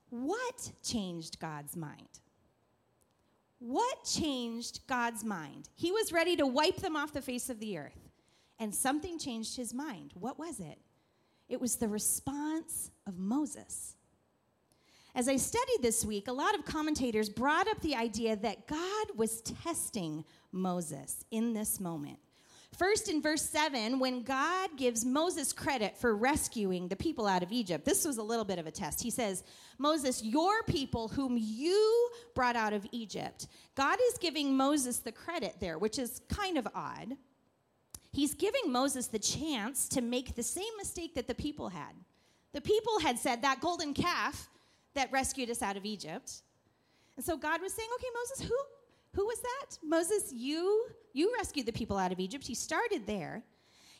What 0.09 0.71
changed 0.83 1.39
God's 1.39 1.77
mind? 1.77 2.19
What 3.59 4.03
changed 4.03 4.81
God's 4.87 5.23
mind? 5.23 5.69
He 5.75 5.91
was 5.91 6.11
ready 6.11 6.35
to 6.35 6.45
wipe 6.45 6.77
them 6.77 6.95
off 6.95 7.13
the 7.13 7.21
face 7.21 7.49
of 7.49 7.59
the 7.59 7.77
earth, 7.77 8.09
and 8.59 8.73
something 8.73 9.17
changed 9.17 9.57
his 9.57 9.73
mind. 9.73 10.11
What 10.13 10.37
was 10.37 10.59
it? 10.59 10.77
It 11.49 11.59
was 11.59 11.77
the 11.77 11.87
response 11.87 12.91
of 13.07 13.17
Moses. 13.17 13.95
As 15.15 15.27
I 15.27 15.37
studied 15.37 15.81
this 15.81 16.05
week, 16.05 16.27
a 16.27 16.33
lot 16.33 16.53
of 16.53 16.65
commentators 16.65 17.29
brought 17.29 17.67
up 17.67 17.81
the 17.81 17.95
idea 17.95 18.35
that 18.35 18.67
God 18.67 19.07
was 19.15 19.41
testing 19.41 20.23
Moses 20.51 21.25
in 21.31 21.53
this 21.53 21.79
moment. 21.79 22.19
First, 22.75 23.09
in 23.09 23.21
verse 23.21 23.41
7, 23.41 23.97
when 23.97 24.23
God 24.23 24.71
gives 24.77 25.05
Moses 25.05 25.53
credit 25.53 25.97
for 25.97 26.15
rescuing 26.15 26.87
the 26.87 26.95
people 26.95 27.25
out 27.25 27.41
of 27.41 27.51
Egypt, 27.51 27.85
this 27.85 28.05
was 28.05 28.17
a 28.17 28.23
little 28.23 28.45
bit 28.45 28.59
of 28.59 28.67
a 28.67 28.71
test. 28.71 29.01
He 29.01 29.09
says, 29.09 29.43
Moses, 29.77 30.23
your 30.23 30.63
people 30.63 31.07
whom 31.07 31.37
you 31.39 32.09
brought 32.35 32.55
out 32.55 32.73
of 32.73 32.85
Egypt. 32.91 33.47
God 33.75 33.97
is 34.09 34.17
giving 34.17 34.55
Moses 34.55 34.99
the 34.99 35.11
credit 35.11 35.55
there, 35.59 35.79
which 35.79 35.97
is 35.97 36.21
kind 36.29 36.57
of 36.57 36.67
odd. 36.75 37.15
He's 38.11 38.33
giving 38.33 38.71
Moses 38.71 39.07
the 39.07 39.19
chance 39.19 39.87
to 39.89 40.01
make 40.01 40.35
the 40.35 40.43
same 40.43 40.63
mistake 40.77 41.15
that 41.15 41.27
the 41.27 41.35
people 41.35 41.69
had. 41.69 41.93
The 42.53 42.61
people 42.61 42.99
had 42.99 43.19
said, 43.19 43.41
That 43.41 43.61
golden 43.61 43.93
calf 43.93 44.49
that 44.93 45.11
rescued 45.11 45.49
us 45.49 45.61
out 45.61 45.77
of 45.77 45.85
Egypt. 45.85 46.41
And 47.15 47.25
so 47.25 47.37
God 47.37 47.61
was 47.61 47.73
saying, 47.73 47.89
Okay, 47.95 48.07
Moses, 48.13 48.49
who, 48.49 48.57
who 49.17 49.25
was 49.25 49.39
that? 49.39 49.79
Moses, 49.83 50.31
you 50.31 50.85
you 51.11 51.33
rescued 51.35 51.65
the 51.65 51.71
people 51.71 51.97
out 51.97 52.11
of 52.11 52.19
Egypt. 52.19 52.45
He 52.45 52.53
started 52.53 53.07
there. 53.07 53.43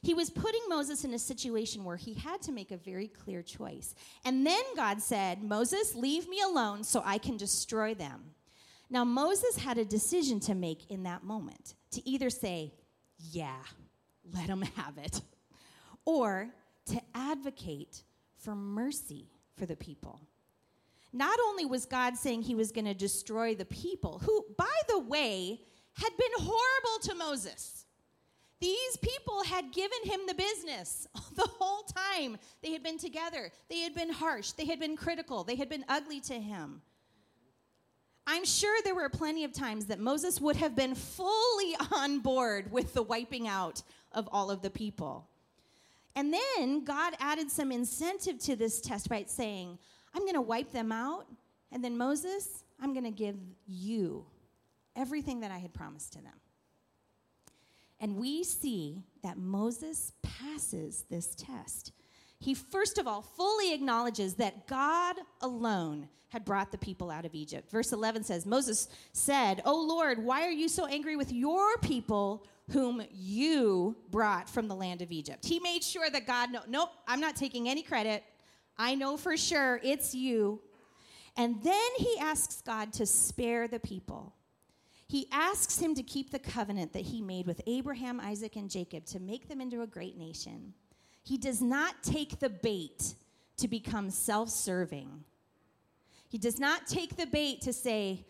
He 0.04 0.14
was 0.14 0.30
putting 0.30 0.62
Moses 0.70 1.04
in 1.04 1.16
a 1.16 1.20
situation 1.20 1.84
where 1.84 1.98
he 1.98 2.14
had 2.14 2.40
to 2.44 2.52
make 2.52 2.70
a 2.70 2.78
very 2.78 3.08
clear 3.08 3.42
choice. 3.42 3.96
And 4.24 4.46
then 4.46 4.62
God 4.76 5.02
said, 5.02 5.42
Moses, 5.42 5.96
leave 5.96 6.30
me 6.30 6.40
alone 6.42 6.84
so 6.84 7.02
I 7.04 7.18
can 7.18 7.36
destroy 7.36 7.96
them. 7.96 8.26
Now, 8.92 9.04
Moses 9.04 9.58
had 9.58 9.80
a 9.80 9.86
decision 9.86 10.40
to 10.42 10.54
make 10.54 10.92
in 10.92 11.02
that 11.04 11.24
moment 11.24 11.74
to 11.94 12.08
either 12.08 12.30
say, 12.30 12.76
Yeah, 13.18 13.64
let 14.36 14.46
them 14.46 14.62
have 14.76 15.00
it, 15.00 15.22
or 16.06 16.50
to 16.92 17.02
advocate 17.16 18.04
for 18.38 18.54
mercy 18.54 19.32
for 19.56 19.66
the 19.66 19.76
people. 19.76 20.22
Not 21.18 21.40
only 21.48 21.66
was 21.66 21.88
God 21.88 22.16
saying 22.16 22.44
he 22.44 22.54
was 22.54 22.72
going 22.72 22.86
to 22.86 22.94
destroy 22.94 23.56
the 23.56 23.66
people, 23.66 24.20
who, 24.20 24.46
by 24.56 24.66
the 24.88 25.00
way, 25.00 25.62
had 25.94 26.16
been 26.16 26.32
horrible 26.38 27.00
to 27.02 27.16
Moses. 27.16 27.86
These 28.60 28.98
people 28.98 29.44
had 29.44 29.74
given 29.74 29.98
him 30.04 30.22
the 30.28 30.36
business 30.36 31.08
the 31.36 31.48
whole 31.60 31.84
time 31.84 32.38
they 32.62 32.72
had 32.72 32.84
been 32.84 33.00
together. 33.00 33.52
They 33.68 33.80
had 33.80 33.96
been 33.96 34.12
harsh, 34.12 34.52
they 34.52 34.66
had 34.66 34.80
been 34.80 34.96
critical, 34.96 35.44
they 35.44 35.56
had 35.56 35.70
been 35.70 35.86
ugly 35.90 36.20
to 36.22 36.36
him. 36.36 36.84
I'm 38.28 38.46
sure 38.46 38.80
there 38.84 38.94
were 38.94 39.10
plenty 39.10 39.44
of 39.44 39.54
times 39.54 39.86
that 39.86 40.00
Moses 40.00 40.40
would 40.40 40.58
have 40.58 40.76
been 40.76 40.94
fully 40.94 41.76
on 41.96 42.20
board 42.20 42.72
with 42.72 42.94
the 42.94 43.02
wiping 43.02 43.48
out 43.48 43.82
of 44.12 44.30
all 44.32 44.52
of 44.52 44.62
the 44.62 44.70
people. 44.70 45.28
And 46.16 46.32
then 46.32 46.84
God 46.84 47.16
added 47.20 47.50
some 47.50 47.72
incentive 47.72 48.38
to 48.40 48.56
this 48.56 48.82
test 48.82 49.10
by 49.10 49.26
saying, 49.28 49.80
I'm 50.18 50.24
going 50.24 50.34
to 50.34 50.42
wipe 50.42 50.72
them 50.72 50.92
out. 50.92 51.28
And 51.72 51.84
then 51.84 51.96
Moses, 51.96 52.64
I'm 52.82 52.92
going 52.92 53.06
to 53.06 53.12
give 53.12 53.36
you 53.68 54.26
everything 54.96 55.42
that 55.42 55.52
I 55.52 55.60
had 55.60 55.76
promised 55.76 56.14
to 56.14 56.24
them. 56.24 56.34
And 58.00 58.16
we 58.18 58.44
see 58.44 59.04
that 59.22 59.38
Moses 59.38 60.14
passes 60.24 61.06
this 61.12 61.36
test. 61.36 61.92
He, 62.40 62.56
first 62.56 62.98
of 62.98 63.08
all, 63.08 63.22
fully 63.22 63.76
acknowledges 63.76 64.34
that 64.36 64.66
God 64.66 65.18
alone 65.42 66.10
had 66.30 66.44
brought 66.44 66.72
the 66.72 66.80
people 66.80 67.12
out 67.12 67.26
of 67.26 67.36
Egypt. 67.36 67.70
Verse 67.70 67.92
11 67.94 68.24
says 68.24 68.48
Moses 68.48 68.88
said, 69.14 69.62
Oh 69.66 69.80
Lord, 69.80 70.24
why 70.24 70.48
are 70.48 70.52
you 70.52 70.68
so 70.68 70.88
angry 70.88 71.16
with 71.16 71.32
your 71.32 71.78
people 71.78 72.44
whom 72.72 73.04
you 73.14 73.96
brought 74.10 74.50
from 74.50 74.68
the 74.68 74.76
land 74.76 75.04
of 75.04 75.12
Egypt? 75.12 75.46
He 75.46 75.60
made 75.60 75.84
sure 75.84 76.10
that 76.10 76.26
God, 76.26 76.52
no, 76.52 76.62
nope, 76.68 76.90
I'm 77.08 77.20
not 77.20 77.36
taking 77.36 77.70
any 77.70 77.84
credit. 77.84 78.24
I 78.78 78.96
know 78.96 79.18
for 79.18 79.38
sure 79.38 79.80
it's 79.84 80.14
you. 80.14 80.62
And 81.36 81.62
then 81.64 81.90
he 81.98 82.18
asks 82.20 82.62
God 82.62 82.94
to 82.94 83.06
spare 83.06 83.68
the 83.68 83.80
people. 83.80 84.34
He 85.08 85.28
asks 85.32 85.80
him 85.80 85.96
to 85.96 86.04
keep 86.04 86.32
the 86.32 86.40
covenant 86.40 86.94
that 86.94 87.04
he 87.04 87.22
made 87.22 87.48
with 87.48 87.62
Abraham, 87.66 88.20
Isaac, 88.20 88.56
and 88.56 88.70
Jacob 88.70 89.06
to 89.06 89.20
make 89.20 89.48
them 89.48 89.62
into 89.62 89.82
a 89.82 89.88
great 89.88 90.18
nation. 90.18 90.74
He 91.24 91.38
does 91.38 91.62
not 91.62 92.04
take 92.04 92.40
the 92.40 92.50
bait 92.50 93.16
to 93.58 93.68
become 93.68 94.10
self 94.10 94.50
serving. 94.50 95.24
He 96.28 96.38
does 96.38 96.60
not 96.60 96.88
take 96.88 97.16
the 97.16 97.26
bait 97.26 97.62
to 97.62 97.72
say, 97.72 98.26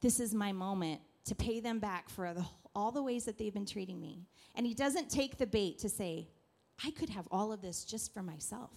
This 0.00 0.18
is 0.18 0.34
my 0.34 0.52
moment 0.52 1.00
to 1.26 1.34
pay 1.34 1.60
them 1.60 1.78
back 1.78 2.08
for 2.08 2.34
all 2.74 2.90
the 2.90 3.02
ways 3.02 3.24
that 3.24 3.38
they've 3.38 3.54
been 3.54 3.66
treating 3.66 4.00
me. 4.00 4.26
And 4.54 4.66
he 4.66 4.74
doesn't 4.74 5.10
take 5.10 5.38
the 5.38 5.46
bait 5.46 5.78
to 5.80 5.88
say, 5.88 6.28
I 6.84 6.90
could 6.90 7.10
have 7.10 7.28
all 7.30 7.52
of 7.52 7.62
this 7.62 7.84
just 7.84 8.12
for 8.12 8.22
myself. 8.22 8.70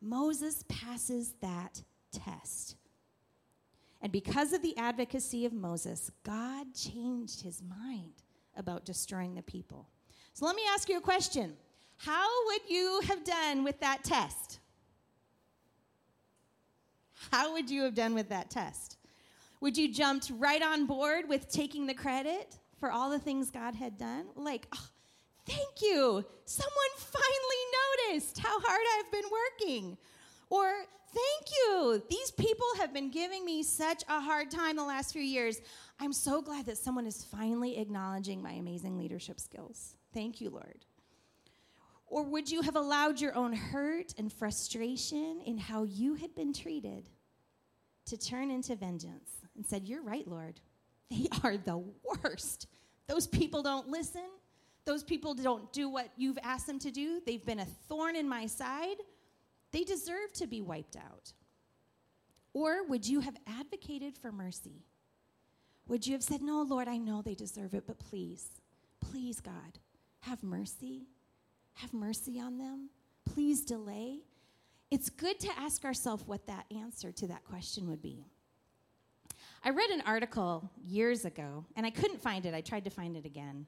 Moses 0.00 0.64
passes 0.68 1.34
that 1.40 1.82
test. 2.12 2.76
And 4.00 4.12
because 4.12 4.52
of 4.52 4.62
the 4.62 4.76
advocacy 4.76 5.44
of 5.44 5.52
Moses, 5.52 6.10
God 6.22 6.74
changed 6.74 7.42
his 7.42 7.62
mind 7.62 8.22
about 8.56 8.84
destroying 8.84 9.34
the 9.34 9.42
people. 9.42 9.88
So 10.34 10.46
let 10.46 10.54
me 10.54 10.62
ask 10.72 10.88
you 10.88 10.98
a 10.98 11.00
question 11.00 11.56
How 11.96 12.28
would 12.46 12.62
you 12.68 13.00
have 13.06 13.24
done 13.24 13.64
with 13.64 13.80
that 13.80 14.04
test? 14.04 14.60
How 17.32 17.52
would 17.52 17.68
you 17.68 17.82
have 17.82 17.94
done 17.94 18.14
with 18.14 18.28
that 18.28 18.50
test? 18.50 18.96
Would 19.60 19.76
you 19.76 19.92
jumped 19.92 20.30
right 20.36 20.62
on 20.62 20.86
board 20.86 21.28
with 21.28 21.50
taking 21.50 21.86
the 21.86 21.94
credit 21.94 22.56
for 22.78 22.92
all 22.92 23.10
the 23.10 23.18
things 23.18 23.50
God 23.50 23.74
had 23.74 23.98
done? 23.98 24.26
Like, 24.36 24.68
oh, 24.72 24.88
thank 25.48 25.82
you. 25.82 26.24
Someone 26.44 26.92
finally 26.96 28.12
noticed 28.12 28.38
how 28.38 28.60
hard 28.60 28.80
I've 28.98 29.12
been 29.12 29.30
working. 29.30 29.98
Or, 30.50 30.70
thank 31.12 31.46
you. 31.50 32.02
These 32.08 32.30
people 32.32 32.66
have 32.78 32.92
been 32.92 33.10
giving 33.10 33.44
me 33.44 33.62
such 33.62 34.02
a 34.08 34.20
hard 34.20 34.50
time 34.50 34.76
the 34.76 34.84
last 34.84 35.12
few 35.12 35.22
years. 35.22 35.60
I'm 36.00 36.12
so 36.12 36.40
glad 36.40 36.66
that 36.66 36.78
someone 36.78 37.06
is 37.06 37.24
finally 37.24 37.78
acknowledging 37.78 38.42
my 38.42 38.52
amazing 38.52 38.98
leadership 38.98 39.40
skills. 39.40 39.96
Thank 40.14 40.40
you, 40.40 40.50
Lord. 40.50 40.84
Or 42.06 42.22
would 42.22 42.50
you 42.50 42.62
have 42.62 42.76
allowed 42.76 43.20
your 43.20 43.34
own 43.34 43.52
hurt 43.52 44.14
and 44.16 44.32
frustration 44.32 45.42
in 45.44 45.58
how 45.58 45.84
you 45.84 46.14
had 46.14 46.34
been 46.34 46.54
treated 46.54 47.10
to 48.06 48.16
turn 48.16 48.50
into 48.50 48.74
vengeance 48.74 49.30
and 49.54 49.66
said, 49.66 49.86
You're 49.86 50.02
right, 50.02 50.26
Lord. 50.26 50.60
They 51.10 51.26
are 51.42 51.56
the 51.56 51.82
worst. 52.22 52.66
Those 53.06 53.26
people 53.26 53.62
don't 53.62 53.88
listen. 53.88 54.28
Those 54.88 55.04
people 55.04 55.34
don't 55.34 55.70
do 55.70 55.90
what 55.90 56.08
you've 56.16 56.38
asked 56.42 56.66
them 56.66 56.78
to 56.78 56.90
do. 56.90 57.20
They've 57.26 57.44
been 57.44 57.60
a 57.60 57.66
thorn 57.66 58.16
in 58.16 58.26
my 58.26 58.46
side. 58.46 58.96
They 59.70 59.84
deserve 59.84 60.32
to 60.36 60.46
be 60.46 60.62
wiped 60.62 60.96
out. 60.96 61.34
Or 62.54 62.86
would 62.86 63.06
you 63.06 63.20
have 63.20 63.36
advocated 63.46 64.16
for 64.16 64.32
mercy? 64.32 64.86
Would 65.88 66.06
you 66.06 66.14
have 66.14 66.22
said, 66.22 66.40
No, 66.40 66.62
Lord, 66.62 66.88
I 66.88 66.96
know 66.96 67.20
they 67.20 67.34
deserve 67.34 67.74
it, 67.74 67.86
but 67.86 67.98
please, 67.98 68.62
please, 68.98 69.42
God, 69.42 69.78
have 70.20 70.42
mercy. 70.42 71.02
Have 71.74 71.92
mercy 71.92 72.40
on 72.40 72.56
them. 72.56 72.88
Please 73.26 73.66
delay. 73.66 74.20
It's 74.90 75.10
good 75.10 75.38
to 75.40 75.50
ask 75.58 75.84
ourselves 75.84 76.26
what 76.26 76.46
that 76.46 76.64
answer 76.74 77.12
to 77.12 77.26
that 77.26 77.44
question 77.44 77.90
would 77.90 78.00
be. 78.00 78.24
I 79.62 79.68
read 79.68 79.90
an 79.90 80.02
article 80.06 80.70
years 80.82 81.26
ago, 81.26 81.66
and 81.76 81.84
I 81.84 81.90
couldn't 81.90 82.22
find 82.22 82.46
it. 82.46 82.54
I 82.54 82.62
tried 82.62 82.84
to 82.84 82.90
find 82.90 83.18
it 83.18 83.26
again 83.26 83.66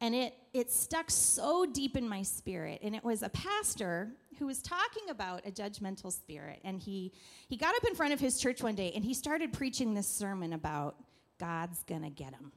and 0.00 0.14
it, 0.14 0.34
it 0.54 0.70
stuck 0.70 1.10
so 1.10 1.66
deep 1.66 1.96
in 1.96 2.08
my 2.08 2.22
spirit. 2.22 2.80
And 2.82 2.94
it 2.94 3.04
was 3.04 3.22
a 3.22 3.28
pastor 3.28 4.12
who 4.38 4.46
was 4.46 4.62
talking 4.62 5.10
about 5.10 5.46
a 5.46 5.50
judgmental 5.50 6.10
spirit. 6.10 6.60
And 6.64 6.80
he, 6.80 7.12
he 7.48 7.56
got 7.56 7.74
up 7.74 7.84
in 7.84 7.94
front 7.94 8.14
of 8.14 8.20
his 8.20 8.40
church 8.40 8.62
one 8.62 8.74
day 8.74 8.92
and 8.94 9.04
he 9.04 9.12
started 9.12 9.52
preaching 9.52 9.92
this 9.92 10.08
sermon 10.08 10.54
about 10.54 10.96
God's 11.38 11.82
gonna 11.82 12.10
get 12.10 12.32
him. 12.32 12.52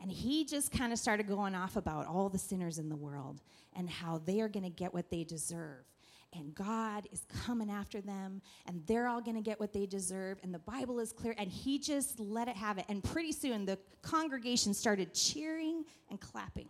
And 0.00 0.10
he 0.10 0.44
just 0.44 0.72
kind 0.72 0.92
of 0.92 0.98
started 0.98 1.28
going 1.28 1.54
off 1.54 1.76
about 1.76 2.06
all 2.06 2.28
the 2.28 2.38
sinners 2.38 2.78
in 2.78 2.88
the 2.88 2.96
world 2.96 3.40
and 3.76 3.88
how 3.88 4.18
they 4.24 4.40
are 4.40 4.48
gonna 4.48 4.70
get 4.70 4.94
what 4.94 5.10
they 5.10 5.24
deserve 5.24 5.84
and 6.34 6.54
God 6.54 7.06
is 7.12 7.24
coming 7.44 7.70
after 7.70 8.00
them, 8.00 8.42
and 8.66 8.82
they're 8.86 9.06
all 9.06 9.20
going 9.20 9.36
to 9.36 9.42
get 9.42 9.60
what 9.60 9.72
they 9.72 9.86
deserve, 9.86 10.38
and 10.42 10.52
the 10.52 10.58
Bible 10.58 10.98
is 10.98 11.12
clear, 11.12 11.34
and 11.38 11.50
he 11.50 11.78
just 11.78 12.18
let 12.18 12.48
it 12.48 12.56
have 12.56 12.78
it. 12.78 12.84
And 12.88 13.02
pretty 13.02 13.32
soon 13.32 13.64
the 13.64 13.78
congregation 14.02 14.74
started 14.74 15.14
cheering 15.14 15.84
and 16.10 16.20
clapping. 16.20 16.68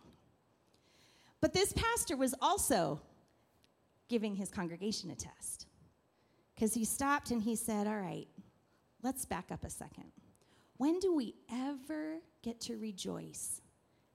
But 1.41 1.53
this 1.53 1.73
pastor 1.73 2.15
was 2.15 2.33
also 2.41 3.01
giving 4.07 4.35
his 4.35 4.49
congregation 4.49 5.09
a 5.11 5.15
test 5.15 5.67
because 6.53 6.73
he 6.73 6.85
stopped 6.85 7.31
and 7.31 7.41
he 7.41 7.55
said, 7.55 7.87
All 7.87 7.97
right, 7.97 8.27
let's 9.03 9.25
back 9.25 9.51
up 9.51 9.63
a 9.63 9.69
second. 9.69 10.11
When 10.77 10.99
do 10.99 11.15
we 11.15 11.35
ever 11.51 12.17
get 12.41 12.59
to 12.61 12.77
rejoice 12.77 13.61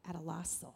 at 0.08 0.14
a 0.14 0.20
lost 0.20 0.60
soul? 0.60 0.74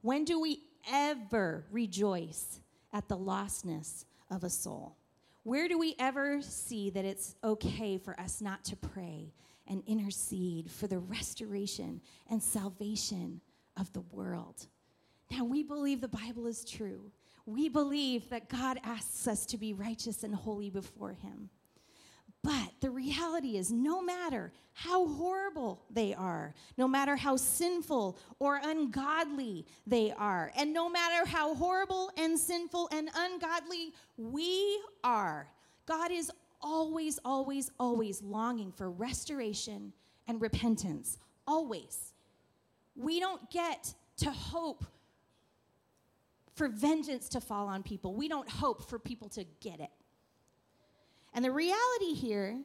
When 0.00 0.24
do 0.24 0.40
we 0.40 0.62
ever 0.90 1.64
rejoice 1.70 2.60
at 2.92 3.08
the 3.08 3.16
lostness 3.16 4.04
of 4.30 4.44
a 4.44 4.50
soul. 4.50 4.96
Where 5.44 5.68
do 5.68 5.78
we 5.78 5.96
ever 5.98 6.40
see 6.40 6.90
that 6.90 7.04
it's 7.04 7.34
okay 7.42 7.98
for 7.98 8.18
us 8.20 8.40
not 8.40 8.64
to 8.64 8.76
pray 8.76 9.32
and 9.66 9.82
intercede 9.86 10.70
for 10.70 10.86
the 10.86 10.98
restoration 10.98 12.00
and 12.30 12.42
salvation 12.42 13.40
of 13.78 13.92
the 13.92 14.02
world? 14.12 14.66
Now, 15.30 15.44
we 15.44 15.62
believe 15.62 16.00
the 16.00 16.08
Bible 16.08 16.46
is 16.46 16.64
true. 16.64 17.10
We 17.46 17.68
believe 17.68 18.28
that 18.28 18.48
God 18.48 18.78
asks 18.84 19.26
us 19.26 19.46
to 19.46 19.58
be 19.58 19.72
righteous 19.72 20.22
and 20.22 20.34
holy 20.34 20.70
before 20.70 21.12
Him. 21.12 21.48
But 22.42 22.72
the 22.80 22.90
reality 22.90 23.56
is, 23.56 23.70
no 23.70 24.02
matter 24.02 24.52
how 24.74 25.06
horrible 25.06 25.80
they 25.90 26.12
are, 26.12 26.54
no 26.76 26.88
matter 26.88 27.14
how 27.14 27.36
sinful 27.36 28.18
or 28.40 28.60
ungodly 28.62 29.64
they 29.86 30.12
are, 30.12 30.50
and 30.56 30.72
no 30.72 30.88
matter 30.88 31.28
how 31.28 31.54
horrible 31.54 32.10
and 32.16 32.36
sinful 32.38 32.88
and 32.90 33.08
ungodly 33.14 33.92
we 34.16 34.80
are, 35.04 35.46
God 35.86 36.10
is 36.10 36.32
always, 36.60 37.20
always, 37.24 37.70
always 37.78 38.22
longing 38.22 38.72
for 38.72 38.90
restoration 38.90 39.92
and 40.26 40.40
repentance. 40.40 41.18
Always. 41.46 42.12
We 42.96 43.20
don't 43.20 43.48
get 43.50 43.94
to 44.18 44.30
hope 44.30 44.84
for 46.54 46.68
vengeance 46.68 47.28
to 47.30 47.40
fall 47.40 47.66
on 47.66 47.82
people, 47.82 48.14
we 48.14 48.28
don't 48.28 48.48
hope 48.48 48.88
for 48.88 48.98
people 48.98 49.28
to 49.30 49.44
get 49.60 49.80
it. 49.80 49.90
And 51.34 51.44
the 51.44 51.50
reality 51.50 52.14
here 52.14 52.58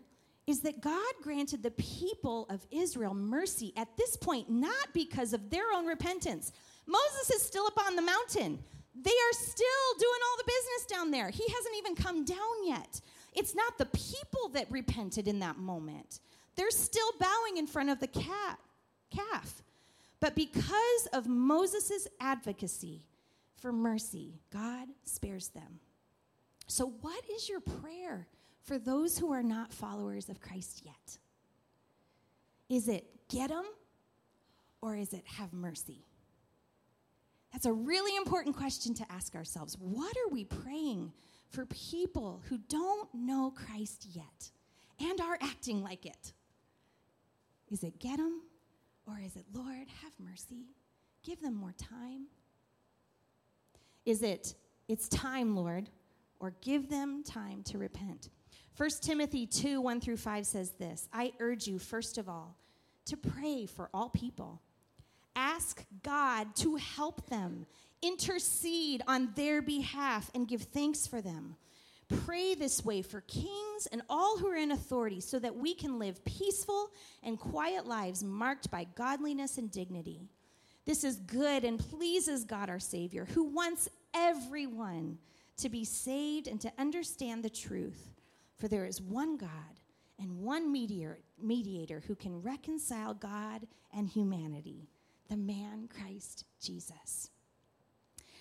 is 0.46 0.62
that 0.62 0.82
God 0.82 1.14
granted 1.22 1.62
the 1.62 1.72
people 1.72 2.46
of 2.50 2.66
Israel 2.72 3.14
mercy 3.14 3.74
at 3.76 3.96
this 3.98 4.16
point, 4.16 4.50
not 4.50 4.94
because 4.94 5.34
of 5.34 5.50
their 5.50 5.72
own 5.76 5.86
repentance. 5.86 6.54
Moses 6.86 7.32
is 7.32 7.42
still 7.42 7.66
up 7.66 7.78
on 7.86 7.96
the 7.96 8.02
mountain. 8.02 8.60
They 8.96 9.12
are 9.12 9.34
still 9.34 9.66
doing 10.00 10.20
all 10.26 10.38
the 10.38 10.44
business 10.46 10.86
down 10.90 11.12
there. 11.12 11.30
He 11.30 11.44
hasn't 11.44 11.76
even 11.78 11.96
come 11.96 12.24
down 12.24 12.66
yet. 12.66 13.02
It's 13.36 13.54
not 13.54 13.78
the 13.78 13.86
people 13.88 14.50
that 14.54 14.72
repented 14.72 15.28
in 15.28 15.40
that 15.40 15.58
moment, 15.58 16.22
they're 16.56 16.72
still 16.72 17.12
bowing 17.20 17.58
in 17.58 17.68
front 17.68 17.90
of 17.90 18.00
the 18.00 18.08
cat, 18.08 18.58
calf. 19.12 19.62
But 20.20 20.34
because 20.34 21.08
of 21.14 21.28
Moses' 21.28 22.08
advocacy 22.20 23.04
for 23.58 23.72
mercy, 23.72 24.40
God 24.52 24.88
spares 25.04 25.50
them. 25.50 25.80
So, 26.66 26.94
what 27.02 27.24
is 27.30 27.48
your 27.48 27.60
prayer 27.60 28.28
for 28.68 28.78
those 28.78 29.18
who 29.18 29.32
are 29.32 29.42
not 29.42 29.72
followers 29.72 30.28
of 30.28 30.42
Christ 30.42 30.82
yet? 30.84 31.18
Is 32.70 32.90
it 32.90 33.06
get 33.30 33.50
them 33.50 33.64
or 34.82 34.98
is 34.98 35.14
it 35.14 35.24
have 35.26 35.54
mercy? 35.54 36.06
That's 37.54 37.66
a 37.66 37.72
really 37.72 38.16
important 38.18 38.58
question 38.58 38.94
to 38.96 39.06
ask 39.10 39.36
ourselves. 39.36 39.78
What 39.80 40.16
are 40.18 40.30
we 40.30 40.44
praying 40.44 41.14
for 41.50 41.66
people 41.68 42.42
who 42.50 42.58
don't 42.58 43.08
know 43.14 43.54
Christ 43.56 44.06
yet 44.12 44.52
and 45.00 45.22
are 45.22 45.38
acting 45.42 45.82
like 45.82 46.06
it? 46.06 46.34
Is 47.72 47.84
it 47.84 48.00
get 48.00 48.18
them 48.18 48.42
or 49.08 49.18
is 49.26 49.38
it, 49.38 49.46
Lord, 49.54 49.88
have 50.04 50.12
mercy? 50.20 50.66
Give 51.24 51.42
them 51.42 51.54
more 51.54 51.74
time? 51.78 52.26
Is 54.06 54.24
it, 54.24 54.56
it's 54.90 55.08
time, 55.08 55.56
Lord, 55.56 55.90
or 56.42 56.54
give 56.62 56.90
them 56.90 57.24
time 57.24 57.64
to 57.64 57.78
repent? 57.78 58.30
1 58.77 58.89
Timothy 59.01 59.48
2 59.48 59.81
1 59.81 60.01
through 60.01 60.17
5 60.17 60.46
says 60.46 60.72
this 60.72 61.10
I 61.12 61.34
urge 61.39 61.67
you, 61.67 61.79
first 61.79 62.17
of 62.17 62.29
all, 62.29 62.55
to 63.05 63.17
pray 63.17 63.65
for 63.65 63.89
all 63.93 64.10
people. 64.10 64.62
Ask 65.36 65.86
God 66.03 66.55
to 66.57 66.75
help 66.75 67.27
them, 67.27 67.65
intercede 68.01 69.03
on 69.07 69.29
their 69.36 69.62
behalf, 69.62 70.31
and 70.34 70.48
give 70.48 70.63
thanks 70.63 71.07
for 71.07 71.22
them. 71.22 71.55
Pray 72.25 72.55
this 72.55 72.86
way 72.86 73.01
for 73.01 73.22
kings 73.22 73.88
and 73.91 74.01
all 74.10 74.38
who 74.38 74.48
are 74.48 74.55
in 74.55 74.72
authority 74.72 75.19
so 75.19 75.39
that 75.39 75.55
we 75.55 75.74
can 75.74 76.00
live 76.00 76.24
peaceful 76.24 76.89
and 77.22 77.38
quiet 77.38 77.86
lives 77.86 78.24
marked 78.24 78.72
by 78.72 78.86
godliness 78.96 79.57
and 79.57 79.72
dignity. 79.72 80.22
This 80.86 81.03
is 81.03 81.17
good 81.17 81.65
and 81.65 81.77
pleases 81.77 82.46
God 82.46 82.69
our 82.69 82.79
Savior, 82.79 83.25
who 83.25 83.43
wants 83.43 83.89
everyone 84.13 85.17
to 85.57 85.67
be 85.67 85.84
saved 85.84 86.48
and 86.48 86.62
to 86.62 86.72
understand 86.77 87.43
the 87.43 87.50
truth. 87.50 88.17
For 88.58 88.68
there 88.68 88.86
is 88.86 89.02
one 89.02 89.38
God 89.38 89.50
and 90.20 90.40
one 90.40 90.72
mediator, 90.72 92.04
who 92.08 92.16
can 92.16 92.42
reconcile 92.42 93.14
God 93.14 93.68
and 93.96 94.10
humanity, 94.10 94.90
the 95.30 95.38
man 95.38 95.88
Christ 95.88 96.46
Jesus. 96.60 97.30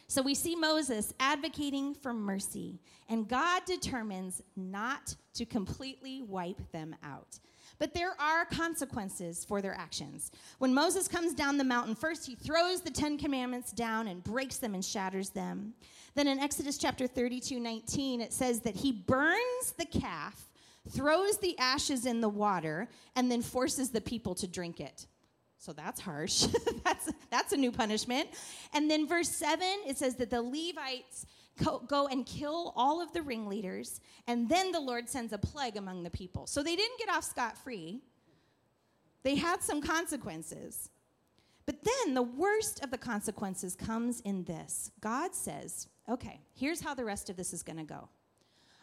So 0.08 0.22
we 0.22 0.34
see 0.34 0.56
Moses 0.56 1.12
advocating 1.20 1.94
for 1.94 2.14
mercy, 2.14 2.80
and 3.08 3.28
God 3.28 3.64
determines 3.66 4.40
not 4.56 5.14
to 5.34 5.44
completely 5.44 6.22
wipe 6.22 6.70
them 6.72 6.94
out. 7.02 7.38
But 7.78 7.92
there 7.92 8.12
are 8.20 8.44
consequences 8.46 9.44
for 9.44 9.60
their 9.60 9.74
actions. 9.74 10.30
When 10.58 10.72
Moses 10.72 11.08
comes 11.08 11.34
down 11.34 11.58
the 11.58 11.64
mountain, 11.64 11.94
first 11.94 12.26
he 12.26 12.34
throws 12.34 12.80
the 12.80 12.90
Ten 12.90 13.18
Commandments 13.18 13.72
down 13.72 14.08
and 14.08 14.24
breaks 14.24 14.56
them 14.56 14.74
and 14.74 14.84
shatters 14.84 15.30
them. 15.30 15.74
Then 16.14 16.26
in 16.26 16.38
Exodus 16.38 16.78
chapter 16.78 17.06
32 17.06 17.60
19, 17.60 18.20
it 18.20 18.32
says 18.32 18.60
that 18.60 18.76
he 18.76 18.92
burns 18.92 19.74
the 19.78 19.84
calf, 19.84 20.48
throws 20.88 21.38
the 21.38 21.58
ashes 21.58 22.06
in 22.06 22.20
the 22.20 22.28
water, 22.28 22.88
and 23.14 23.30
then 23.30 23.42
forces 23.42 23.90
the 23.90 24.00
people 24.00 24.34
to 24.36 24.46
drink 24.46 24.80
it. 24.80 25.06
So 25.58 25.72
that's 25.72 26.00
harsh. 26.00 26.46
that's, 26.84 27.10
that's 27.30 27.52
a 27.52 27.56
new 27.56 27.72
punishment. 27.72 28.28
And 28.72 28.90
then 28.90 29.06
verse 29.06 29.28
7, 29.28 29.66
it 29.86 29.98
says 29.98 30.16
that 30.16 30.30
the 30.30 30.42
Levites 30.42 31.26
go 31.86 32.06
and 32.06 32.26
kill 32.26 32.72
all 32.76 33.00
of 33.00 33.12
the 33.12 33.22
ringleaders, 33.22 34.00
and 34.26 34.48
then 34.48 34.72
the 34.72 34.80
Lord 34.80 35.08
sends 35.08 35.32
a 35.32 35.38
plague 35.38 35.76
among 35.76 36.02
the 36.02 36.10
people. 36.10 36.46
So 36.46 36.62
they 36.62 36.76
didn't 36.76 36.98
get 36.98 37.08
off 37.08 37.24
scot 37.24 37.56
free, 37.58 38.00
they 39.22 39.34
had 39.34 39.62
some 39.62 39.80
consequences. 39.80 40.90
But 41.64 41.82
then 41.82 42.14
the 42.14 42.22
worst 42.22 42.84
of 42.84 42.92
the 42.92 42.98
consequences 42.98 43.74
comes 43.74 44.20
in 44.20 44.44
this 44.44 44.92
God 45.00 45.34
says, 45.34 45.88
okay, 46.08 46.40
here's 46.54 46.80
how 46.80 46.94
the 46.94 47.04
rest 47.04 47.28
of 47.28 47.36
this 47.36 47.52
is 47.52 47.62
going 47.62 47.78
to 47.78 47.84
go. 47.84 48.08